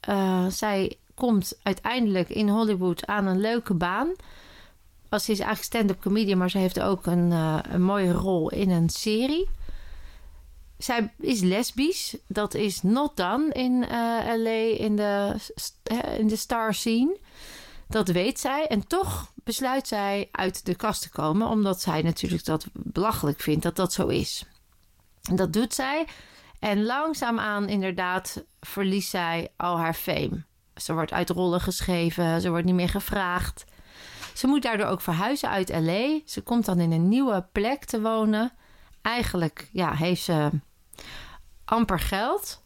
Uh, 0.10 0.48
zij 0.48 0.98
komt 1.16 1.60
uiteindelijk 1.64 2.30
in 2.30 2.50
Hollywood 2.50 3.06
aan 3.06 3.26
een 3.26 3.40
leuke 3.40 3.74
baan. 3.74 4.12
Als 5.10 5.26
ze 5.26 5.32
is 5.32 5.40
eigenlijk 5.40 5.68
stand-up 5.68 6.02
comedian, 6.02 6.38
maar 6.38 6.50
ze 6.50 6.58
heeft 6.58 6.80
ook 6.80 7.06
een, 7.06 7.32
uh, 7.32 7.60
een 7.70 7.84
mooie 7.84 8.12
rol 8.12 8.50
in 8.50 8.70
een 8.70 8.90
serie. 8.90 9.50
Zij 10.78 11.14
is 11.20 11.42
lesbisch. 11.42 12.18
Dat 12.28 12.54
is 12.54 12.82
not 12.82 13.18
done 13.18 13.54
in 13.54 13.72
uh, 13.72 13.90
LA 14.38 14.78
in 14.78 14.96
de, 14.96 15.36
in 16.18 16.28
de 16.28 16.36
star 16.36 16.74
scene. 16.74 17.18
Dat 17.88 18.08
weet 18.08 18.40
zij 18.40 18.68
en 18.68 18.88
toch 18.88 19.32
besluit 19.44 19.88
zij 19.88 20.30
uit 20.32 20.66
de 20.66 20.76
kast 20.76 21.02
te 21.02 21.10
komen, 21.10 21.48
omdat 21.48 21.82
zij 21.82 22.02
natuurlijk 22.02 22.46
dat 22.46 22.66
belachelijk 22.74 23.40
vindt 23.40 23.64
dat 23.64 23.76
dat 23.76 23.94
zo 23.94 24.08
is. 24.08 24.46
En 25.30 25.36
dat 25.36 25.54
doet 25.54 25.74
zij 25.74 26.08
en 26.62 26.86
langzaamaan 26.86 27.70
inderdaad 27.70 28.46
verliest 28.60 29.10
zij 29.10 29.52
al 29.58 29.78
haar 29.78 29.94
fame. 29.94 30.44
Ze 30.76 30.94
wordt 30.94 31.14
uit 31.14 31.30
rollen 31.30 31.62
geschreven, 31.62 32.42
ze 32.42 32.50
wordt 32.50 32.66
niet 32.66 32.76
meer 32.76 32.90
gevraagd. 32.90 33.66
Ze 34.34 34.48
moet 34.48 34.62
daardoor 34.62 34.88
ook 34.88 35.02
verhuizen 35.02 35.50
uit 35.50 35.70
LA. 35.70 36.20
Ze 36.26 36.42
komt 36.44 36.66
dan 36.66 36.80
in 36.80 36.92
een 36.92 37.08
nieuwe 37.08 37.46
plek 37.52 37.86
te 37.86 38.02
wonen. 38.02 38.52
Eigenlijk 39.02 39.70
ja, 39.72 39.94
heeft 39.96 40.22
ze 40.22 40.50
amper 41.66 42.00
geld. 42.00 42.64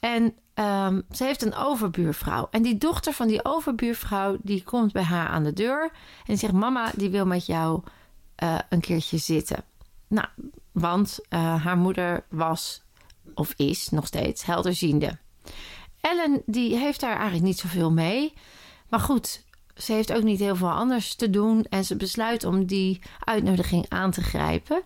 En 0.00 0.34
Um, 0.58 1.02
ze 1.10 1.24
heeft 1.24 1.42
een 1.42 1.54
overbuurvrouw. 1.54 2.48
En 2.50 2.62
die 2.62 2.78
dochter 2.78 3.12
van 3.12 3.26
die 3.26 3.44
overbuurvrouw, 3.44 4.36
die 4.42 4.62
komt 4.62 4.92
bij 4.92 5.02
haar 5.02 5.28
aan 5.28 5.44
de 5.44 5.52
deur. 5.52 5.90
En 6.26 6.38
zegt, 6.38 6.52
mama, 6.52 6.90
die 6.94 7.10
wil 7.10 7.26
met 7.26 7.46
jou 7.46 7.82
uh, 8.42 8.58
een 8.68 8.80
keertje 8.80 9.18
zitten. 9.18 9.64
Nou, 10.08 10.26
want 10.72 11.18
uh, 11.30 11.64
haar 11.64 11.76
moeder 11.76 12.24
was, 12.28 12.85
of 13.34 13.52
is 13.56 13.88
nog 13.88 14.06
steeds, 14.06 14.44
helderziende. 14.44 15.18
Ellen, 16.00 16.42
die 16.46 16.76
heeft 16.76 17.00
daar 17.00 17.14
eigenlijk 17.14 17.44
niet 17.44 17.58
zoveel 17.58 17.92
mee. 17.92 18.32
Maar 18.88 19.00
goed, 19.00 19.44
ze 19.74 19.92
heeft 19.92 20.12
ook 20.12 20.22
niet 20.22 20.40
heel 20.40 20.56
veel 20.56 20.70
anders 20.70 21.14
te 21.14 21.30
doen. 21.30 21.64
En 21.64 21.84
ze 21.84 21.96
besluit 21.96 22.44
om 22.44 22.66
die 22.66 23.02
uitnodiging 23.20 23.84
aan 23.88 24.10
te 24.10 24.22
grijpen. 24.22 24.82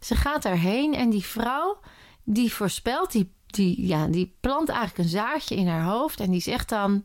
Ze 0.00 0.14
gaat 0.14 0.42
daarheen 0.42 0.94
en 0.94 1.10
die 1.10 1.24
vrouw, 1.24 1.80
die 2.24 2.52
voorspelt, 2.52 3.12
die 3.12 3.32
die, 3.52 3.86
ja, 3.86 4.06
die 4.06 4.36
plant 4.40 4.68
eigenlijk 4.68 4.98
een 4.98 5.18
zaadje 5.18 5.56
in 5.56 5.68
haar 5.68 5.84
hoofd. 5.84 6.20
En 6.20 6.30
die 6.30 6.40
zegt 6.40 6.68
dan: 6.68 7.04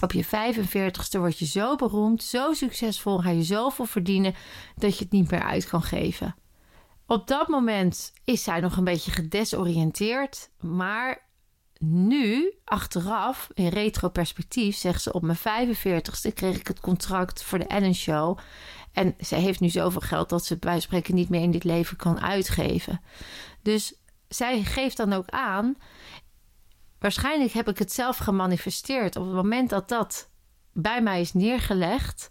Op 0.00 0.12
je 0.12 0.24
45ste 0.24 1.18
word 1.18 1.38
je 1.38 1.46
zo 1.46 1.76
beroemd, 1.76 2.22
zo 2.22 2.52
succesvol, 2.52 3.18
ga 3.18 3.30
je 3.30 3.42
zoveel 3.42 3.86
verdienen 3.86 4.34
dat 4.76 4.98
je 4.98 5.04
het 5.04 5.12
niet 5.12 5.30
meer 5.30 5.42
uit 5.42 5.68
kan 5.68 5.82
geven. 5.82 6.34
Op 7.06 7.26
dat 7.26 7.48
moment 7.48 8.12
is 8.24 8.42
zij 8.42 8.60
nog 8.60 8.76
een 8.76 8.84
beetje 8.84 9.10
gedesoriënteerd, 9.10 10.50
maar 10.60 11.22
nu, 11.78 12.52
achteraf, 12.64 13.48
in 13.54 13.68
retroperspectief, 13.68 14.76
zegt 14.76 15.02
ze: 15.02 15.12
Op 15.12 15.22
mijn 15.22 15.38
45ste 15.38 16.32
kreeg 16.34 16.58
ik 16.58 16.66
het 16.66 16.80
contract 16.80 17.42
voor 17.42 17.58
de 17.58 17.66
Ellen 17.66 17.94
Show. 17.94 18.38
En 18.92 19.14
ze 19.20 19.34
heeft 19.34 19.60
nu 19.60 19.68
zoveel 19.68 20.00
geld 20.00 20.28
dat 20.28 20.44
ze 20.44 20.58
bij 20.58 20.80
spreken 20.80 21.14
niet 21.14 21.28
meer 21.28 21.42
in 21.42 21.50
dit 21.50 21.64
leven 21.64 21.96
kan 21.96 22.20
uitgeven. 22.20 23.00
Dus 23.62 23.94
zij 24.28 24.62
geeft 24.62 24.96
dan 24.96 25.12
ook 25.12 25.28
aan. 25.28 25.76
Waarschijnlijk 26.98 27.52
heb 27.52 27.68
ik 27.68 27.78
het 27.78 27.92
zelf 27.92 28.16
gemanifesteerd. 28.16 29.16
Op 29.16 29.24
het 29.24 29.34
moment 29.34 29.70
dat 29.70 29.88
dat 29.88 30.30
bij 30.72 31.02
mij 31.02 31.20
is 31.20 31.32
neergelegd, 31.32 32.30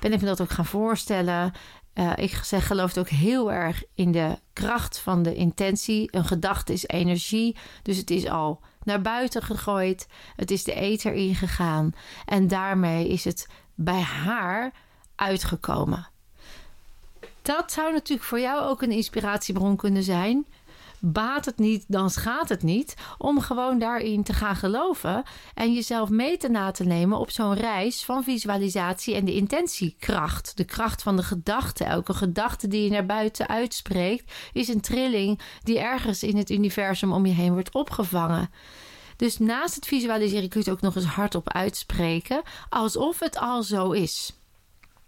ben 0.00 0.12
ik 0.12 0.20
me 0.20 0.26
dat 0.26 0.40
ook 0.40 0.50
gaan 0.50 0.66
voorstellen. 0.66 1.52
Uh, 1.94 2.12
ik 2.16 2.34
zeg, 2.34 2.66
geloof 2.66 2.96
ook 2.96 3.08
heel 3.08 3.52
erg 3.52 3.82
in 3.94 4.12
de 4.12 4.38
kracht 4.52 4.98
van 4.98 5.22
de 5.22 5.34
intentie. 5.34 6.08
Een 6.10 6.24
gedachte 6.24 6.72
is 6.72 6.86
energie, 6.86 7.56
dus 7.82 7.96
het 7.96 8.10
is 8.10 8.26
al 8.26 8.60
naar 8.82 9.00
buiten 9.00 9.42
gegooid. 9.42 10.06
Het 10.36 10.50
is 10.50 10.64
de 10.64 10.74
ether 10.74 11.12
ingegaan. 11.12 11.92
En 12.24 12.48
daarmee 12.48 13.08
is 13.08 13.24
het 13.24 13.48
bij 13.74 14.00
haar 14.00 14.72
uitgekomen. 15.14 16.08
Dat 17.42 17.72
zou 17.72 17.92
natuurlijk 17.92 18.28
voor 18.28 18.40
jou 18.40 18.62
ook 18.62 18.82
een 18.82 18.90
inspiratiebron 18.90 19.76
kunnen 19.76 20.02
zijn 20.02 20.46
baat 21.12 21.44
het 21.44 21.58
niet, 21.58 21.84
dan 21.88 22.10
schaadt 22.10 22.48
het 22.48 22.62
niet. 22.62 22.94
Om 23.18 23.40
gewoon 23.40 23.78
daarin 23.78 24.22
te 24.22 24.32
gaan 24.32 24.56
geloven 24.56 25.22
en 25.54 25.74
jezelf 25.74 26.08
mee 26.08 26.36
te 26.36 26.48
na 26.48 26.70
te 26.70 26.84
nemen 26.84 27.18
op 27.18 27.30
zo'n 27.30 27.54
reis 27.54 28.04
van 28.04 28.24
visualisatie 28.24 29.14
en 29.14 29.24
de 29.24 29.34
intentiekracht. 29.34 30.56
De 30.56 30.64
kracht 30.64 31.02
van 31.02 31.16
de 31.16 31.22
gedachte. 31.22 31.84
Elke 31.84 32.14
gedachte 32.14 32.68
die 32.68 32.84
je 32.84 32.90
naar 32.90 33.06
buiten 33.06 33.48
uitspreekt, 33.48 34.32
is 34.52 34.68
een 34.68 34.80
trilling 34.80 35.40
die 35.62 35.78
ergens 35.78 36.22
in 36.22 36.36
het 36.36 36.50
universum 36.50 37.12
om 37.12 37.26
je 37.26 37.34
heen 37.34 37.52
wordt 37.52 37.74
opgevangen. 37.74 38.50
Dus 39.16 39.38
naast 39.38 39.74
het 39.74 39.86
visualiseren 39.86 40.48
kun 40.48 40.60
je 40.60 40.70
het 40.70 40.76
ook 40.76 40.82
nog 40.82 40.96
eens 40.96 41.14
hardop 41.14 41.52
uitspreken, 41.52 42.42
alsof 42.68 43.18
het 43.20 43.38
al 43.38 43.62
zo 43.62 43.90
is. 43.90 44.38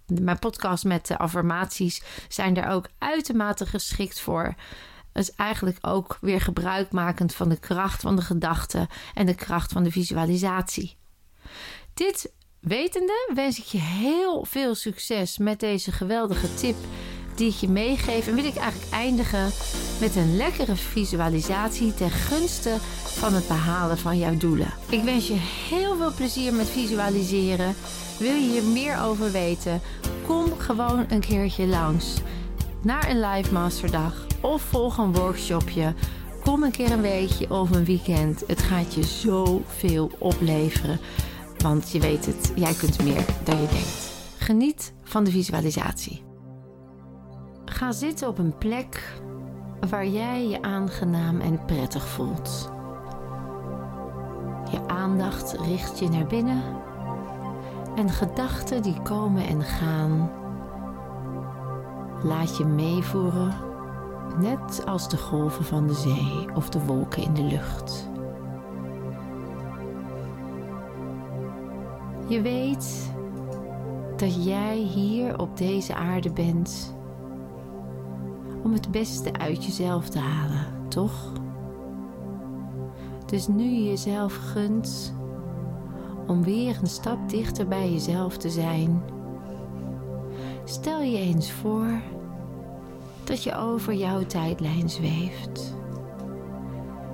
Mijn 0.06 0.38
podcast 0.38 0.84
met 0.84 1.06
de 1.06 1.18
affirmaties 1.18 2.02
zijn 2.28 2.54
daar 2.54 2.72
ook 2.72 2.88
uitermate 2.98 3.66
geschikt 3.66 4.20
voor 4.20 4.54
is 5.16 5.32
eigenlijk 5.32 5.78
ook 5.80 6.18
weer 6.20 6.40
gebruikmakend 6.40 7.34
van 7.34 7.48
de 7.48 7.58
kracht 7.58 8.00
van 8.00 8.16
de 8.16 8.22
gedachte 8.22 8.88
en 9.14 9.26
de 9.26 9.34
kracht 9.34 9.72
van 9.72 9.82
de 9.82 9.90
visualisatie. 9.90 10.96
Dit 11.94 12.32
wetende 12.60 13.30
wens 13.34 13.58
ik 13.58 13.64
je 13.64 13.78
heel 13.78 14.44
veel 14.44 14.74
succes 14.74 15.38
met 15.38 15.60
deze 15.60 15.92
geweldige 15.92 16.54
tip 16.54 16.76
die 17.36 17.48
ik 17.48 17.54
je 17.54 17.68
meegeef. 17.68 18.26
En 18.26 18.34
wil 18.34 18.44
ik 18.44 18.56
eigenlijk 18.56 18.92
eindigen 18.92 19.50
met 20.00 20.16
een 20.16 20.36
lekkere 20.36 20.76
visualisatie 20.76 21.94
ten 21.94 22.10
gunste 22.10 22.76
van 23.04 23.34
het 23.34 23.48
behalen 23.48 23.98
van 23.98 24.18
jouw 24.18 24.36
doelen. 24.36 24.72
Ik 24.88 25.02
wens 25.02 25.26
je 25.26 25.38
heel 25.68 25.96
veel 25.96 26.14
plezier 26.14 26.54
met 26.54 26.68
visualiseren. 26.68 27.74
Wil 28.18 28.34
je 28.34 28.50
hier 28.50 28.64
meer 28.64 29.00
over 29.00 29.32
weten? 29.32 29.80
Kom 30.26 30.58
gewoon 30.58 31.06
een 31.08 31.20
keertje 31.20 31.66
langs 31.66 32.14
naar 32.86 33.10
een 33.10 33.20
live 33.20 33.52
masterdag 33.52 34.26
of 34.40 34.62
volg 34.62 34.98
een 34.98 35.12
workshopje. 35.12 35.94
Kom 36.44 36.62
een 36.62 36.70
keer 36.70 36.90
een 36.92 37.00
weekje 37.00 37.50
of 37.50 37.70
een 37.70 37.84
weekend. 37.84 38.44
Het 38.46 38.62
gaat 38.62 38.94
je 38.94 39.02
zoveel 39.02 40.10
opleveren. 40.18 40.98
Want 41.58 41.90
je 41.90 42.00
weet 42.00 42.26
het, 42.26 42.52
jij 42.54 42.74
kunt 42.74 43.04
meer 43.04 43.24
dan 43.44 43.60
je 43.60 43.66
denkt. 43.68 44.12
Geniet 44.38 44.92
van 45.02 45.24
de 45.24 45.30
visualisatie. 45.30 46.24
Ga 47.64 47.92
zitten 47.92 48.28
op 48.28 48.38
een 48.38 48.58
plek 48.58 49.20
waar 49.88 50.06
jij 50.06 50.48
je 50.48 50.62
aangenaam 50.62 51.40
en 51.40 51.64
prettig 51.64 52.06
voelt. 52.06 52.70
Je 54.70 54.86
aandacht 54.86 55.56
richt 55.60 55.98
je 55.98 56.08
naar 56.08 56.26
binnen 56.26 56.62
en 57.96 58.10
gedachten 58.10 58.82
die 58.82 59.02
komen 59.02 59.46
en 59.46 59.62
gaan. 59.62 60.44
Laat 62.22 62.56
je 62.56 62.64
meevoeren, 62.64 63.54
net 64.38 64.86
als 64.86 65.08
de 65.08 65.16
golven 65.16 65.64
van 65.64 65.86
de 65.86 65.94
zee 65.94 66.54
of 66.54 66.68
de 66.68 66.84
wolken 66.84 67.22
in 67.22 67.34
de 67.34 67.42
lucht. 67.42 68.08
Je 72.28 72.40
weet 72.40 73.12
dat 74.16 74.44
jij 74.44 74.76
hier 74.76 75.38
op 75.38 75.56
deze 75.56 75.94
aarde 75.94 76.32
bent 76.32 76.96
om 78.62 78.72
het 78.72 78.90
beste 78.90 79.32
uit 79.32 79.64
jezelf 79.64 80.08
te 80.08 80.18
halen, 80.18 80.66
toch? 80.88 81.32
Dus 83.26 83.46
nu 83.46 83.64
je 83.64 83.84
jezelf 83.84 84.34
gunt 84.52 85.14
om 86.26 86.42
weer 86.42 86.78
een 86.80 86.88
stap 86.88 87.28
dichter 87.28 87.68
bij 87.68 87.92
jezelf 87.92 88.36
te 88.36 88.50
zijn, 88.50 89.02
stel 90.68 91.02
je 91.02 91.18
eens 91.18 91.52
voor 91.52 92.00
dat 93.24 93.42
je 93.42 93.56
over 93.56 93.94
jouw 93.94 94.22
tijdlijn 94.26 94.90
zweeft. 94.90 95.74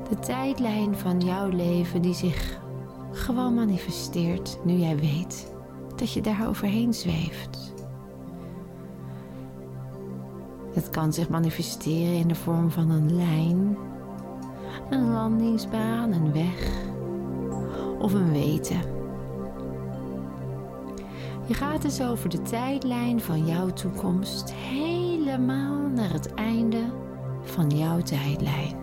De 0.09 0.19
tijdlijn 0.19 0.97
van 0.97 1.21
jouw 1.21 1.49
leven 1.49 2.03
die 2.03 2.15
zich 2.15 2.61
gewoon 3.13 3.55
manifesteert 3.55 4.59
nu 4.65 4.73
jij 4.73 4.97
weet 4.97 5.55
dat 5.97 6.13
je 6.13 6.21
daar 6.21 6.49
overheen 6.49 6.95
zweeft. 6.95 7.75
Het 10.73 10.91
kan 10.91 11.13
zich 11.13 11.29
manifesteren 11.29 12.15
in 12.15 12.29
de 12.29 12.35
vorm 12.35 12.71
van 12.71 12.91
een 12.91 13.17
lijn, 13.17 13.77
een 14.91 15.11
landingsbaan, 15.11 16.13
een 16.13 16.33
weg 16.33 16.71
of 17.99 18.13
een 18.13 18.33
weten. 18.33 19.02
Je 21.53 21.59
gaat 21.59 21.83
dus 21.83 22.03
over 22.03 22.29
de 22.29 22.43
tijdlijn 22.43 23.21
van 23.21 23.47
jouw 23.47 23.71
toekomst 23.71 24.53
helemaal 24.53 25.89
naar 25.89 26.13
het 26.13 26.35
einde 26.35 26.83
van 27.43 27.71
jouw 27.71 28.01
tijdlijn. 28.01 28.77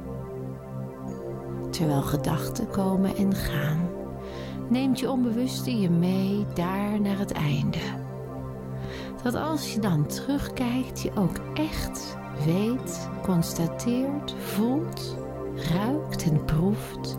Terwijl 1.69 2.01
gedachten 2.01 2.69
komen 2.69 3.15
en 3.15 3.35
gaan, 3.35 3.89
neemt 4.67 4.99
je 4.99 5.11
onbewuste 5.11 5.79
je 5.79 5.89
mee 5.89 6.45
daar 6.53 7.01
naar 7.01 7.17
het 7.17 7.31
einde 7.31 7.79
dat 9.23 9.35
als 9.35 9.73
je 9.73 9.79
dan 9.79 10.07
terugkijkt, 10.07 11.01
je 11.01 11.11
ook 11.15 11.37
echt 11.53 12.17
weet, 12.45 13.09
constateert, 13.23 14.35
voelt, 14.39 15.15
ruikt 15.55 16.23
en 16.23 16.45
proeft 16.45 17.17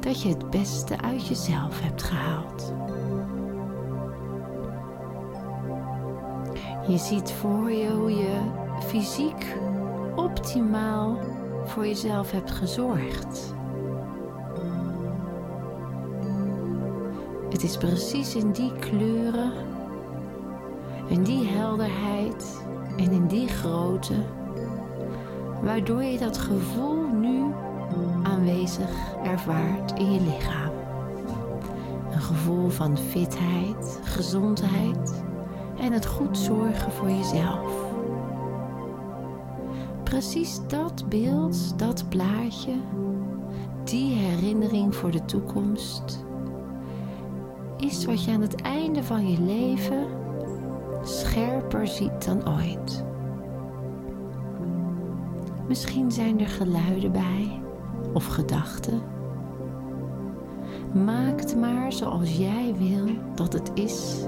dat 0.00 0.22
je 0.22 0.28
het 0.28 0.50
beste 0.50 1.00
uit 1.00 1.26
jezelf 1.26 1.80
hebt 1.80 2.02
gehaald. 2.02 2.72
Je 6.86 6.98
ziet 6.98 7.32
voor 7.32 7.70
je 7.70 7.90
hoe 7.90 8.14
je 8.14 8.40
fysiek 8.86 9.56
optimaal 10.14 11.18
voor 11.64 11.86
jezelf 11.86 12.30
hebt 12.30 12.50
gezorgd. 12.50 13.54
Het 17.50 17.62
is 17.62 17.76
precies 17.76 18.34
in 18.34 18.52
die 18.52 18.72
kleuren 18.72 19.52
in 21.06 21.22
die 21.22 21.46
helderheid 21.46 22.64
en 22.96 23.10
in 23.10 23.26
die 23.26 23.48
grootte, 23.48 24.14
waardoor 25.62 26.02
je 26.02 26.18
dat 26.18 26.38
gevoel 26.38 27.08
nu 27.08 27.52
aanwezig 28.22 28.90
ervaart 29.24 29.98
in 29.98 30.12
je 30.12 30.20
lichaam. 30.20 30.72
Een 32.10 32.22
gevoel 32.22 32.68
van 32.68 32.98
fitheid, 32.98 34.00
gezondheid 34.04 35.23
en 35.84 35.92
het 35.92 36.06
goed 36.06 36.38
zorgen 36.38 36.92
voor 36.92 37.10
jezelf. 37.10 37.92
Precies 40.02 40.60
dat 40.68 41.08
beeld, 41.08 41.78
dat 41.78 42.08
plaatje, 42.08 42.72
die 43.84 44.14
herinnering 44.14 44.94
voor 44.94 45.10
de 45.10 45.24
toekomst, 45.24 46.24
is 47.76 48.04
wat 48.04 48.24
je 48.24 48.32
aan 48.32 48.40
het 48.40 48.60
einde 48.60 49.02
van 49.02 49.30
je 49.30 49.40
leven 49.40 50.06
scherper 51.02 51.86
ziet 51.86 52.24
dan 52.24 52.48
ooit. 52.48 53.04
Misschien 55.68 56.10
zijn 56.12 56.40
er 56.40 56.48
geluiden 56.48 57.12
bij 57.12 57.60
of 58.12 58.26
gedachten. 58.26 59.02
Maak 61.04 61.56
maar 61.56 61.92
zoals 61.92 62.36
jij 62.36 62.74
wil 62.78 63.06
dat 63.34 63.52
het 63.52 63.70
is 63.74 64.26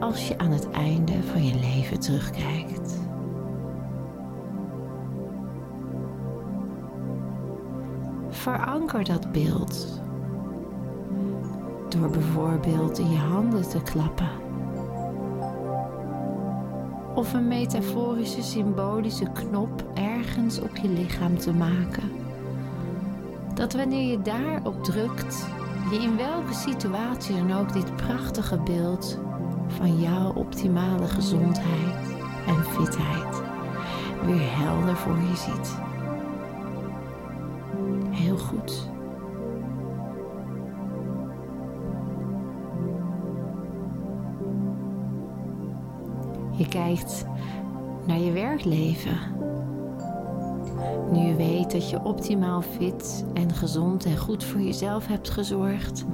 als 0.00 0.28
je 0.28 0.38
aan 0.38 0.50
het 0.50 0.70
einde 0.70 1.22
van 1.22 1.44
je 1.44 1.54
leven 1.54 2.00
terugkijkt. 2.00 2.98
Veranker 8.28 9.04
dat 9.04 9.32
beeld 9.32 10.02
door 11.88 12.10
bijvoorbeeld 12.10 12.98
in 12.98 13.10
je 13.10 13.18
handen 13.18 13.68
te 13.68 13.82
klappen 13.82 14.28
of 17.14 17.32
een 17.32 17.48
metaforische 17.48 18.42
symbolische 18.42 19.30
knop 19.32 19.84
ergens 19.94 20.60
op 20.60 20.76
je 20.76 20.88
lichaam 20.88 21.38
te 21.38 21.52
maken. 21.52 22.12
Dat 23.54 23.72
wanneer 23.72 24.10
je 24.10 24.22
daarop 24.22 24.84
drukt, 24.84 25.46
je 25.90 25.98
in 25.98 26.16
welke 26.16 26.54
situatie 26.54 27.36
dan 27.36 27.52
ook 27.52 27.72
dit 27.72 27.96
prachtige 27.96 28.58
beeld 28.58 29.18
van 29.70 30.00
jouw 30.00 30.32
optimale 30.32 31.06
gezondheid 31.06 32.14
en 32.46 32.64
fitheid 32.64 33.42
weer 34.24 34.56
helder 34.56 34.96
voor 34.96 35.16
je 35.16 35.36
ziet. 35.36 35.78
Heel 38.10 38.36
goed. 38.36 38.88
Je 46.56 46.68
kijkt 46.68 47.26
naar 48.06 48.18
je 48.18 48.32
werkleven. 48.32 49.18
Nu 51.12 51.18
je 51.18 51.34
weet 51.34 51.72
dat 51.72 51.90
je 51.90 52.04
optimaal 52.04 52.62
fit 52.62 53.24
en 53.34 53.52
gezond 53.54 54.04
en 54.04 54.18
goed 54.18 54.44
voor 54.44 54.60
jezelf 54.60 55.06
hebt 55.06 55.30
gezorgd, 55.30 56.04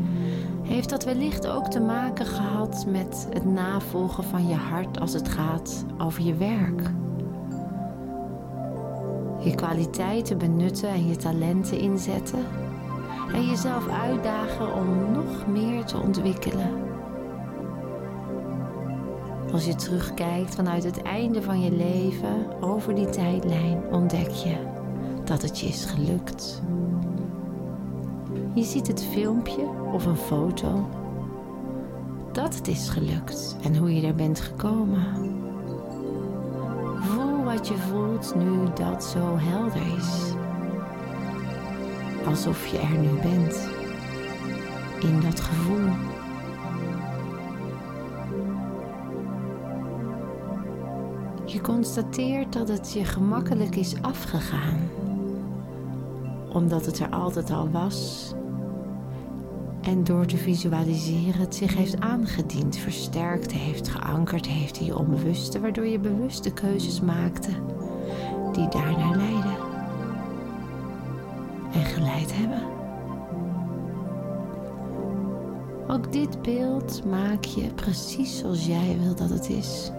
heeft 0.66 0.90
dat 0.90 1.04
wellicht 1.04 1.46
ook 1.46 1.68
te 1.68 1.80
maken 1.80 2.26
gehad 2.26 2.86
met 2.88 3.26
het 3.32 3.44
navolgen 3.44 4.24
van 4.24 4.48
je 4.48 4.54
hart 4.54 5.00
als 5.00 5.12
het 5.12 5.28
gaat 5.28 5.84
over 5.98 6.22
je 6.22 6.34
werk. 6.34 6.90
Je 9.44 9.54
kwaliteiten 9.54 10.38
benutten 10.38 10.88
en 10.88 11.08
je 11.08 11.16
talenten 11.16 11.78
inzetten 11.78 12.44
en 13.32 13.46
jezelf 13.46 13.88
uitdagen 13.88 14.74
om 14.74 15.12
nog 15.12 15.46
meer 15.46 15.84
te 15.84 15.98
ontwikkelen. 15.98 16.84
Als 19.52 19.64
je 19.64 19.74
terugkijkt 19.74 20.54
vanuit 20.54 20.84
het 20.84 21.02
einde 21.02 21.42
van 21.42 21.60
je 21.60 21.70
leven 21.70 22.62
over 22.62 22.94
die 22.94 23.08
tijdlijn, 23.08 23.82
ontdek 23.92 24.30
je 24.30 24.56
dat 25.24 25.42
het 25.42 25.60
je 25.60 25.66
is 25.66 25.84
gelukt. 25.84 26.62
Je 28.56 28.64
ziet 28.64 28.86
het 28.86 29.04
filmpje 29.04 29.68
of 29.92 30.06
een 30.06 30.16
foto 30.16 30.88
dat 32.32 32.54
het 32.54 32.68
is 32.68 32.88
gelukt 32.88 33.56
en 33.62 33.76
hoe 33.76 33.94
je 33.94 34.06
er 34.06 34.14
bent 34.14 34.40
gekomen. 34.40 35.04
Voel 37.00 37.44
wat 37.44 37.68
je 37.68 37.76
voelt 37.76 38.34
nu 38.34 38.72
dat 38.74 39.04
zo 39.04 39.36
helder 39.38 39.96
is. 39.96 40.32
Alsof 42.26 42.66
je 42.66 42.78
er 42.78 42.98
nu 42.98 43.20
bent. 43.20 43.68
In 45.00 45.20
dat 45.20 45.40
gevoel. 45.40 45.90
Je 51.44 51.60
constateert 51.60 52.52
dat 52.52 52.68
het 52.68 52.92
je 52.92 53.04
gemakkelijk 53.04 53.76
is 53.76 54.02
afgegaan, 54.02 54.90
omdat 56.48 56.86
het 56.86 56.98
er 56.98 57.10
altijd 57.10 57.50
al 57.50 57.70
was. 57.70 58.34
En 59.86 60.04
door 60.04 60.26
te 60.26 60.36
visualiseren 60.36 61.40
het 61.40 61.54
zich 61.54 61.74
heeft 61.74 62.00
aangediend, 62.00 62.76
versterkt 62.76 63.52
heeft, 63.52 63.88
geankerd 63.88 64.46
heeft 64.46 64.78
in 64.78 64.84
je 64.84 64.98
onbewuste, 64.98 65.60
waardoor 65.60 65.86
je 65.86 65.98
bewuste 65.98 66.52
keuzes 66.52 67.00
maakte 67.00 67.50
die 68.52 68.68
daarnaar 68.68 69.16
leiden 69.16 69.56
en 71.72 71.84
geleid 71.84 72.32
hebben. 72.36 72.62
Ook 75.88 76.12
dit 76.12 76.42
beeld 76.42 77.04
maak 77.04 77.44
je 77.44 77.74
precies 77.74 78.38
zoals 78.38 78.66
jij 78.66 78.98
wil 79.02 79.14
dat 79.14 79.30
het 79.30 79.48
is. 79.48 79.90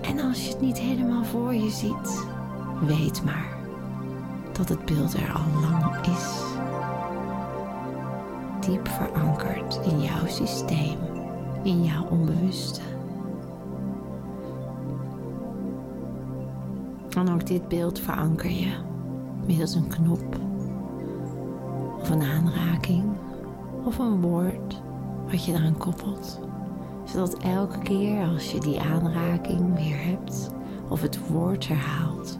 En 0.00 0.20
als 0.20 0.44
je 0.44 0.50
het 0.50 0.60
niet 0.60 0.78
helemaal 0.78 1.24
voor 1.24 1.54
je 1.54 1.70
ziet, 1.70 2.26
weet 2.86 3.24
maar 3.24 3.56
dat 4.52 4.68
het 4.68 4.84
beeld 4.84 5.14
er 5.14 5.32
al 5.32 5.60
lang 5.60 6.06
is. 6.06 6.47
Diep 8.68 8.88
verankerd 8.88 9.80
in 9.84 10.00
jouw 10.00 10.26
systeem, 10.26 10.98
in 11.62 11.84
jouw 11.84 12.06
onbewuste. 12.10 12.80
En 17.16 17.32
ook 17.32 17.46
dit 17.46 17.68
beeld 17.68 17.98
veranker 17.98 18.50
je 18.50 18.72
middels 19.46 19.74
een 19.74 19.88
knop 19.88 20.36
of 22.00 22.10
een 22.10 22.22
aanraking 22.22 23.04
of 23.84 23.98
een 23.98 24.20
woord 24.20 24.82
wat 25.30 25.44
je 25.44 25.52
eraan 25.52 25.78
koppelt. 25.78 26.40
Zodat 27.04 27.38
elke 27.38 27.78
keer 27.78 28.24
als 28.24 28.52
je 28.52 28.60
die 28.60 28.80
aanraking 28.80 29.74
weer 29.74 30.04
hebt 30.04 30.50
of 30.88 31.02
het 31.02 31.28
woord 31.28 31.68
herhaalt, 31.68 32.38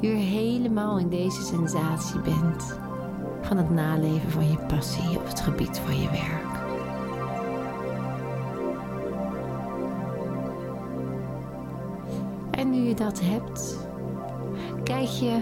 je 0.00 0.08
helemaal 0.08 0.98
in 0.98 1.08
deze 1.08 1.42
sensatie 1.42 2.20
bent 2.20 2.82
van 3.44 3.56
het 3.56 3.70
naleven 3.70 4.30
van 4.30 4.50
je 4.50 4.58
passie 4.58 5.18
op 5.18 5.26
het 5.26 5.40
gebied 5.40 5.78
van 5.78 6.00
je 6.00 6.10
werk. 6.10 6.62
En 12.50 12.70
nu 12.70 12.88
je 12.88 12.94
dat 12.94 13.20
hebt, 13.20 13.88
kijk 14.82 15.08
je 15.08 15.40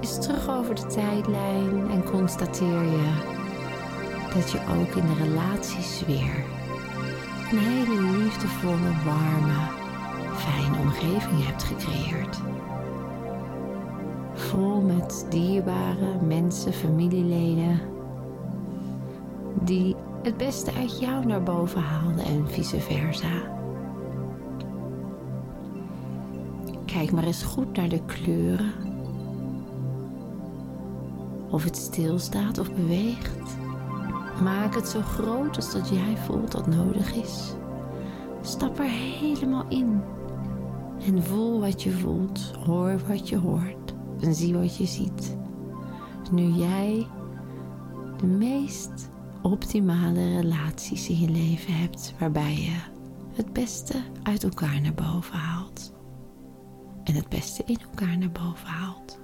eens 0.00 0.20
terug 0.20 0.48
over 0.48 0.74
de 0.74 0.86
tijdlijn 0.86 1.90
en 1.90 2.04
constateer 2.04 2.82
je 2.82 3.36
dat 4.34 4.50
je 4.50 4.58
ook 4.58 4.94
in 4.94 5.06
de 5.06 5.22
relatiesfeer 5.24 6.44
een 7.50 7.58
hele 7.58 8.18
liefdevolle, 8.18 8.92
warme, 9.04 9.60
fijne 10.34 10.78
omgeving 10.78 11.46
hebt 11.46 11.62
gecreëerd. 11.62 12.40
Vol 14.48 14.80
met 14.80 15.26
dierbare 15.30 16.22
mensen, 16.26 16.72
familieleden, 16.72 17.80
die 19.62 19.96
het 20.22 20.36
beste 20.36 20.72
uit 20.72 21.00
jou 21.00 21.26
naar 21.26 21.42
boven 21.42 21.80
haalden 21.80 22.24
en 22.24 22.48
vice 22.48 22.80
versa. 22.80 23.56
Kijk 26.84 27.12
maar 27.12 27.24
eens 27.24 27.42
goed 27.42 27.76
naar 27.76 27.88
de 27.88 28.00
kleuren. 28.06 28.72
Of 31.50 31.64
het 31.64 31.76
stilstaat 31.76 32.58
of 32.58 32.74
beweegt. 32.74 33.56
Maak 34.42 34.74
het 34.74 34.88
zo 34.88 35.00
groot 35.00 35.56
als 35.56 35.72
dat 35.72 35.88
jij 35.88 36.16
voelt 36.16 36.52
dat 36.52 36.66
nodig 36.66 37.14
is. 37.14 37.54
Stap 38.40 38.78
er 38.78 38.90
helemaal 39.20 39.64
in. 39.68 40.00
En 41.06 41.22
voel 41.22 41.60
wat 41.60 41.82
je 41.82 41.90
voelt. 41.90 42.52
Hoor 42.66 43.00
wat 43.08 43.28
je 43.28 43.38
hoort. 43.38 43.87
En 44.20 44.34
zie 44.34 44.54
wat 44.54 44.76
je 44.76 44.86
ziet. 44.86 45.36
Nu 46.30 46.42
jij 46.42 47.06
de 48.16 48.26
meest 48.26 49.10
optimale 49.42 50.40
relaties 50.40 51.08
in 51.08 51.18
je 51.18 51.28
leven 51.28 51.74
hebt. 51.74 52.14
Waarbij 52.18 52.54
je 52.54 52.80
het 53.32 53.52
beste 53.52 54.02
uit 54.22 54.44
elkaar 54.44 54.80
naar 54.80 54.94
boven 54.94 55.36
haalt 55.36 55.92
en 57.04 57.14
het 57.14 57.28
beste 57.28 57.62
in 57.66 57.78
elkaar 57.80 58.18
naar 58.18 58.30
boven 58.30 58.68
haalt. 58.68 59.18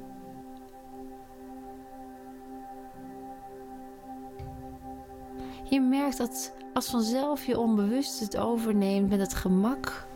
Je 5.71 5.81
merkt 5.81 6.19
dat 6.19 6.55
als 6.75 6.91
vanzelf 6.91 7.45
je 7.45 7.59
onbewust 7.59 8.21
het 8.21 8.37
overneemt 8.37 9.09
met 9.09 9.21
het 9.21 9.35
gemak 9.35 10.07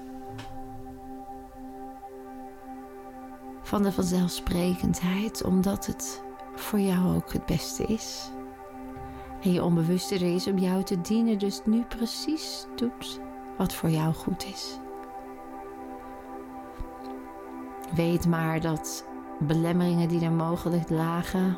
van 3.69 3.83
de 3.83 3.93
vanzelfsprekendheid, 3.93 5.45
omdat 5.45 5.87
het 5.87 6.23
voor 6.55 6.81
jou 6.81 7.17
ook 7.17 7.33
het 7.33 7.47
beste 7.47 7.85
is. 7.85 8.31
En 9.43 9.53
je 9.53 9.65
onbewuste 9.65 10.15
is 10.15 10.47
om 10.47 10.59
jou 10.59 10.83
te 10.83 11.01
dienen, 11.01 11.39
dus 11.39 11.61
nu 11.65 11.83
precies 11.83 12.67
doet 12.77 13.21
wat 13.57 13.75
voor 13.75 13.91
jou 13.91 14.15
goed 14.15 14.47
is. 14.47 14.79
Weet 17.95 18.27
maar 18.27 18.61
dat 18.61 19.05
belemmeringen 19.39 20.09
die 20.09 20.25
er 20.25 20.33
mogelijk 20.33 20.91
lagen 20.91 21.57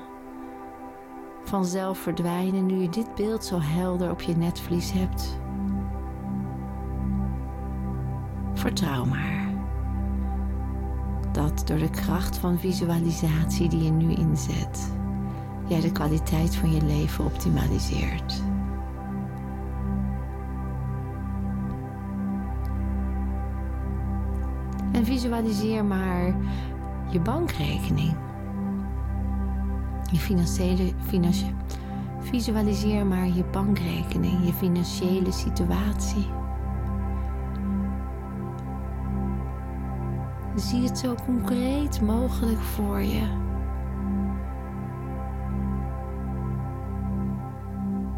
vanzelf 1.45 1.99
verdwijnen 1.99 2.67
nu 2.67 2.77
je 2.77 2.89
dit 2.89 3.15
beeld 3.15 3.45
zo 3.45 3.59
helder 3.61 4.11
op 4.11 4.21
je 4.21 4.37
netvlies 4.37 4.93
hebt. 4.93 5.39
Vertrouw 8.55 9.05
maar 9.05 9.40
dat 11.33 11.63
door 11.67 11.79
de 11.79 11.91
kracht 11.91 12.37
van 12.37 12.59
visualisatie 12.59 13.69
die 13.69 13.83
je 13.83 13.91
nu 13.91 14.15
inzet, 14.15 14.93
jij 15.67 15.81
de 15.81 15.93
kwaliteit 15.93 16.57
van 16.57 16.73
je 16.73 16.83
leven 16.83 17.25
optimaliseert. 17.25 18.43
En 24.93 25.05
visualiseer 25.05 25.85
maar 25.85 26.35
je 27.11 27.21
bankrekening. 27.21 28.15
Je 30.11 30.19
financiële, 30.19 30.93
financie, 31.07 31.55
visualiseer 32.19 33.07
maar 33.07 33.27
je 33.27 33.45
bankrekening, 33.45 34.47
je 34.47 34.53
financiële 34.53 35.33
situatie. 35.33 36.40
Zie 40.55 40.83
het 40.83 40.99
zo 40.99 41.15
concreet 41.25 42.01
mogelijk 42.01 42.61
voor 42.61 43.01
je. 43.01 43.23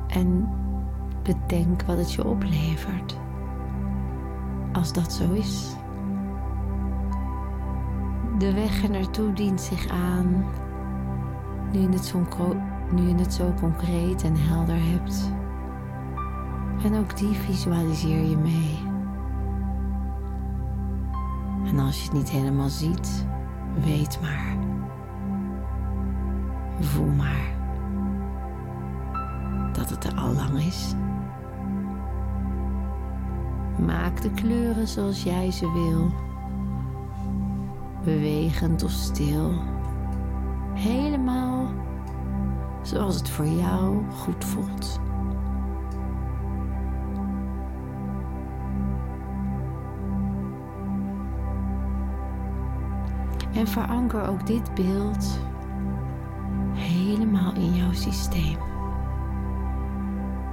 En 0.09 0.49
bedenk 1.23 1.83
wat 1.83 1.97
het 1.97 2.12
je 2.12 2.25
oplevert. 2.25 3.21
Als 4.73 4.92
dat 4.92 5.12
zo 5.12 5.33
is. 5.33 5.77
De 8.38 8.53
weg 8.55 8.83
er 8.83 8.90
naartoe 8.90 9.33
dient 9.33 9.61
zich 9.61 9.88
aan. 9.88 10.45
Nu 11.73 11.81
je, 11.81 11.88
het 11.88 12.05
zo, 12.05 12.27
nu 12.90 13.09
je 13.09 13.14
het 13.14 13.35
zo 13.35 13.53
concreet 13.61 14.23
en 14.23 14.37
helder 14.37 14.79
hebt. 14.79 15.33
En 16.85 16.99
ook 16.99 17.16
die 17.16 17.35
visualiseer 17.35 18.25
je 18.25 18.37
mee. 18.37 18.72
En 21.73 21.79
als 21.79 21.99
je 21.99 22.05
het 22.05 22.13
niet 22.13 22.31
helemaal 22.31 22.69
ziet, 22.69 23.27
weet 23.85 24.19
maar. 24.21 24.57
Voel 26.81 27.07
maar 27.07 27.55
dat 29.73 29.91
het 29.91 30.05
er 30.05 30.15
al 30.15 30.33
lang 30.33 30.59
is. 30.59 30.95
Maak 33.87 34.23
de 34.23 34.31
kleuren 34.31 34.89
zoals 34.89 35.23
jij 35.23 35.51
ze 35.51 35.73
wil 35.73 36.11
bewegend 38.05 38.83
of 38.83 38.91
stil. 38.91 39.53
Helemaal 40.75 41.67
zoals 42.83 43.17
het 43.17 43.29
voor 43.29 43.47
jou 43.47 44.11
goed 44.11 44.45
voelt. 44.45 45.01
En 53.55 53.67
veranker 53.67 54.29
ook 54.29 54.47
dit 54.47 54.75
beeld 54.75 55.38
helemaal 56.75 57.55
in 57.55 57.75
jouw 57.75 57.93
systeem. 57.93 58.59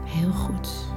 Heel 0.03 0.31
goed 0.31 0.89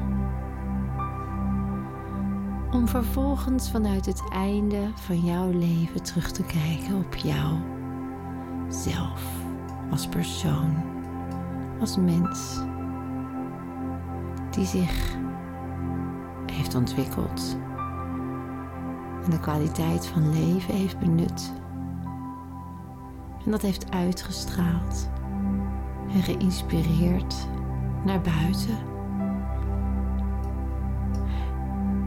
om 2.72 2.88
vervolgens 2.88 3.70
vanuit 3.70 4.06
het 4.06 4.22
einde 4.32 4.90
van 4.94 5.20
jouw 5.20 5.50
leven 5.50 6.02
terug 6.02 6.30
te 6.30 6.42
kijken 6.42 6.96
op 6.96 7.14
jou 7.14 7.56
zelf 8.68 9.22
als 9.90 10.06
persoon, 10.06 10.82
als 11.80 11.96
mens 11.96 12.60
die 14.50 14.66
zich 14.66 15.16
heeft 16.52 16.74
ontwikkeld 16.74 17.56
en 19.24 19.30
de 19.30 19.40
kwaliteit 19.40 20.06
van 20.06 20.32
leven 20.32 20.74
heeft 20.74 20.98
benut. 20.98 21.61
En 23.44 23.50
dat 23.50 23.62
heeft 23.62 23.90
uitgestraald 23.90 25.10
en 26.14 26.22
geïnspireerd 26.22 27.48
naar 28.04 28.20
buiten. 28.20 28.78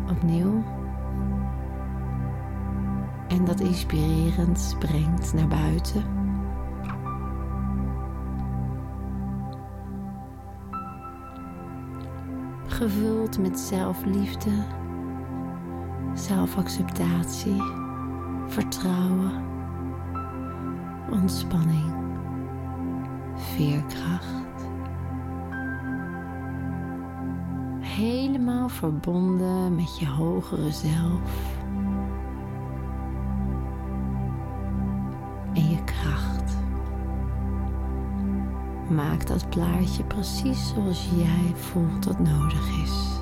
Opnieuw. 0.09 0.63
En 3.27 3.45
dat 3.45 3.59
inspirerend 3.59 4.75
brengt 4.79 5.33
naar 5.33 5.47
buiten. 5.47 6.03
Gevuld 12.67 13.39
met 13.39 13.59
zelfliefde, 13.59 14.51
zelfacceptatie, 16.13 17.61
vertrouwen, 18.47 19.31
ontspanning, 21.21 21.93
veerkracht. 23.35 24.45
helemaal 27.95 28.69
verbonden 28.69 29.75
met 29.75 29.99
je 29.99 30.07
hogere 30.07 30.71
zelf 30.71 31.57
en 35.53 35.69
je 35.69 35.83
kracht. 35.83 36.57
Maak 38.89 39.27
dat 39.27 39.49
plaatje 39.49 40.03
precies 40.03 40.69
zoals 40.69 41.09
jij 41.15 41.55
voelt 41.55 42.03
dat 42.03 42.19
nodig 42.19 42.81
is. 42.83 43.19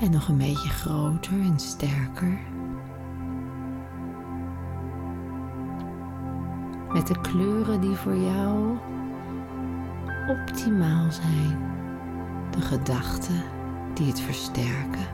En 0.00 0.10
nog 0.10 0.28
een 0.28 0.38
beetje 0.38 0.68
groter 0.68 1.40
en 1.40 1.58
sterker. 1.58 2.38
De 7.08 7.20
kleuren 7.20 7.80
die 7.80 7.96
voor 7.96 8.16
jou 8.16 8.76
optimaal 10.28 11.12
zijn 11.12 11.58
de 12.50 12.60
gedachten 12.60 13.42
die 13.94 14.06
het 14.06 14.20
versterken. 14.20 15.06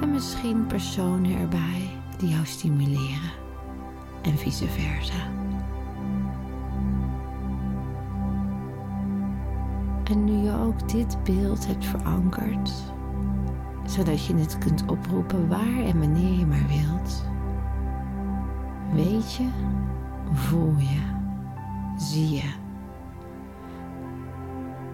En 0.00 0.10
misschien 0.10 0.66
personen 0.66 1.40
erbij 1.40 1.90
die 2.16 2.28
jou 2.28 2.46
stimuleren 2.46 3.30
en 4.22 4.38
vice 4.38 4.68
versa. 4.68 5.26
En 10.04 10.24
nu 10.24 10.32
je 10.32 10.52
ook 10.52 10.88
dit 10.88 11.18
beeld 11.24 11.66
hebt 11.66 11.84
verankerd, 11.84 12.72
zodat 13.84 14.24
je 14.26 14.34
het 14.34 14.58
kunt 14.58 14.84
oproepen 14.86 15.48
waar 15.48 15.84
en 15.84 15.98
wanneer 15.98 16.38
je 16.38 16.46
maar 16.46 16.66
wilt, 16.68 17.24
weet 18.92 19.34
je, 19.34 19.48
voel 20.36 20.74
je, 20.76 21.00
zie 21.96 22.30
je 22.30 22.52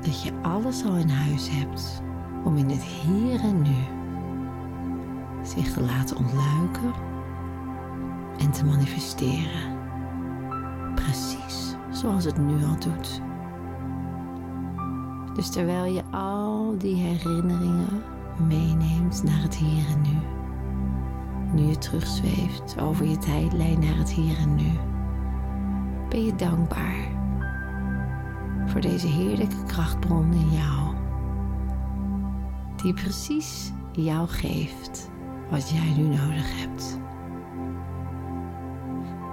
dat 0.01 0.23
je 0.23 0.33
alles 0.43 0.85
al 0.85 0.97
in 0.97 1.09
huis 1.09 1.49
hebt 1.51 2.03
om 2.45 2.57
in 2.57 2.69
het 2.69 2.83
hier 2.83 3.41
en 3.41 3.63
nu 3.63 3.77
zich 5.43 5.73
te 5.73 5.81
laten 5.81 6.17
ontluiken 6.17 6.93
en 8.39 8.51
te 8.51 8.65
manifesteren. 8.65 9.79
Precies 10.95 11.75
zoals 11.91 12.25
het 12.25 12.39
nu 12.39 12.65
al 12.65 12.79
doet. 12.79 13.23
Dus 15.35 15.51
terwijl 15.51 15.85
je 15.85 16.03
al 16.11 16.79
die 16.79 16.97
herinneringen 16.97 18.03
meeneemt 18.49 19.23
naar 19.23 19.43
het 19.43 19.57
hier 19.57 19.87
en 19.89 20.01
nu, 20.01 20.19
nu 21.53 21.69
je 21.69 21.79
terugzweeft 21.79 22.81
over 22.81 23.07
je 23.07 23.19
tijdlijn 23.19 23.79
naar 23.79 23.97
het 23.97 24.11
hier 24.11 24.39
en 24.39 24.55
nu, 24.55 24.71
ben 26.15 26.25
je 26.25 26.35
dankbaar 26.35 27.09
voor 28.67 28.81
deze 28.81 29.07
heerlijke 29.07 29.65
krachtbron 29.67 30.33
in 30.33 30.51
jou, 30.51 30.95
die 32.77 32.95
precies 32.95 33.73
jou 33.93 34.29
geeft 34.29 35.11
wat 35.51 35.71
jij 35.71 35.93
nu 35.97 36.03
nodig 36.03 36.61
hebt. 36.61 36.99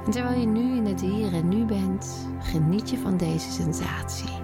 En 0.05 0.11
terwijl 0.11 0.39
je 0.39 0.45
nu 0.45 0.75
in 0.75 0.85
het 0.85 1.01
hier 1.01 1.33
en 1.33 1.47
nu 1.47 1.65
bent, 1.65 2.27
geniet 2.39 2.89
je 2.89 2.97
van 2.97 3.17
deze 3.17 3.51
sensatie, 3.51 4.39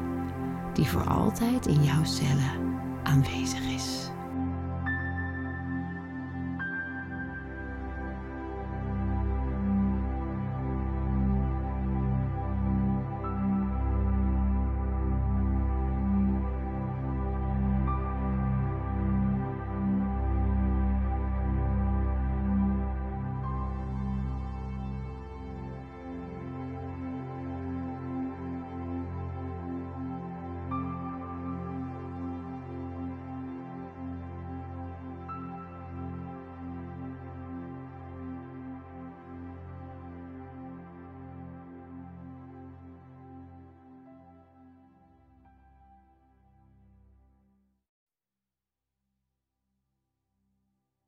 die 0.74 0.86
voor 0.86 1.08
altijd 1.08 1.68
in 1.68 1.84
jouw 1.84 2.04
cellen 2.04 2.80
aanwezig 3.04 3.62
is. 3.62 3.97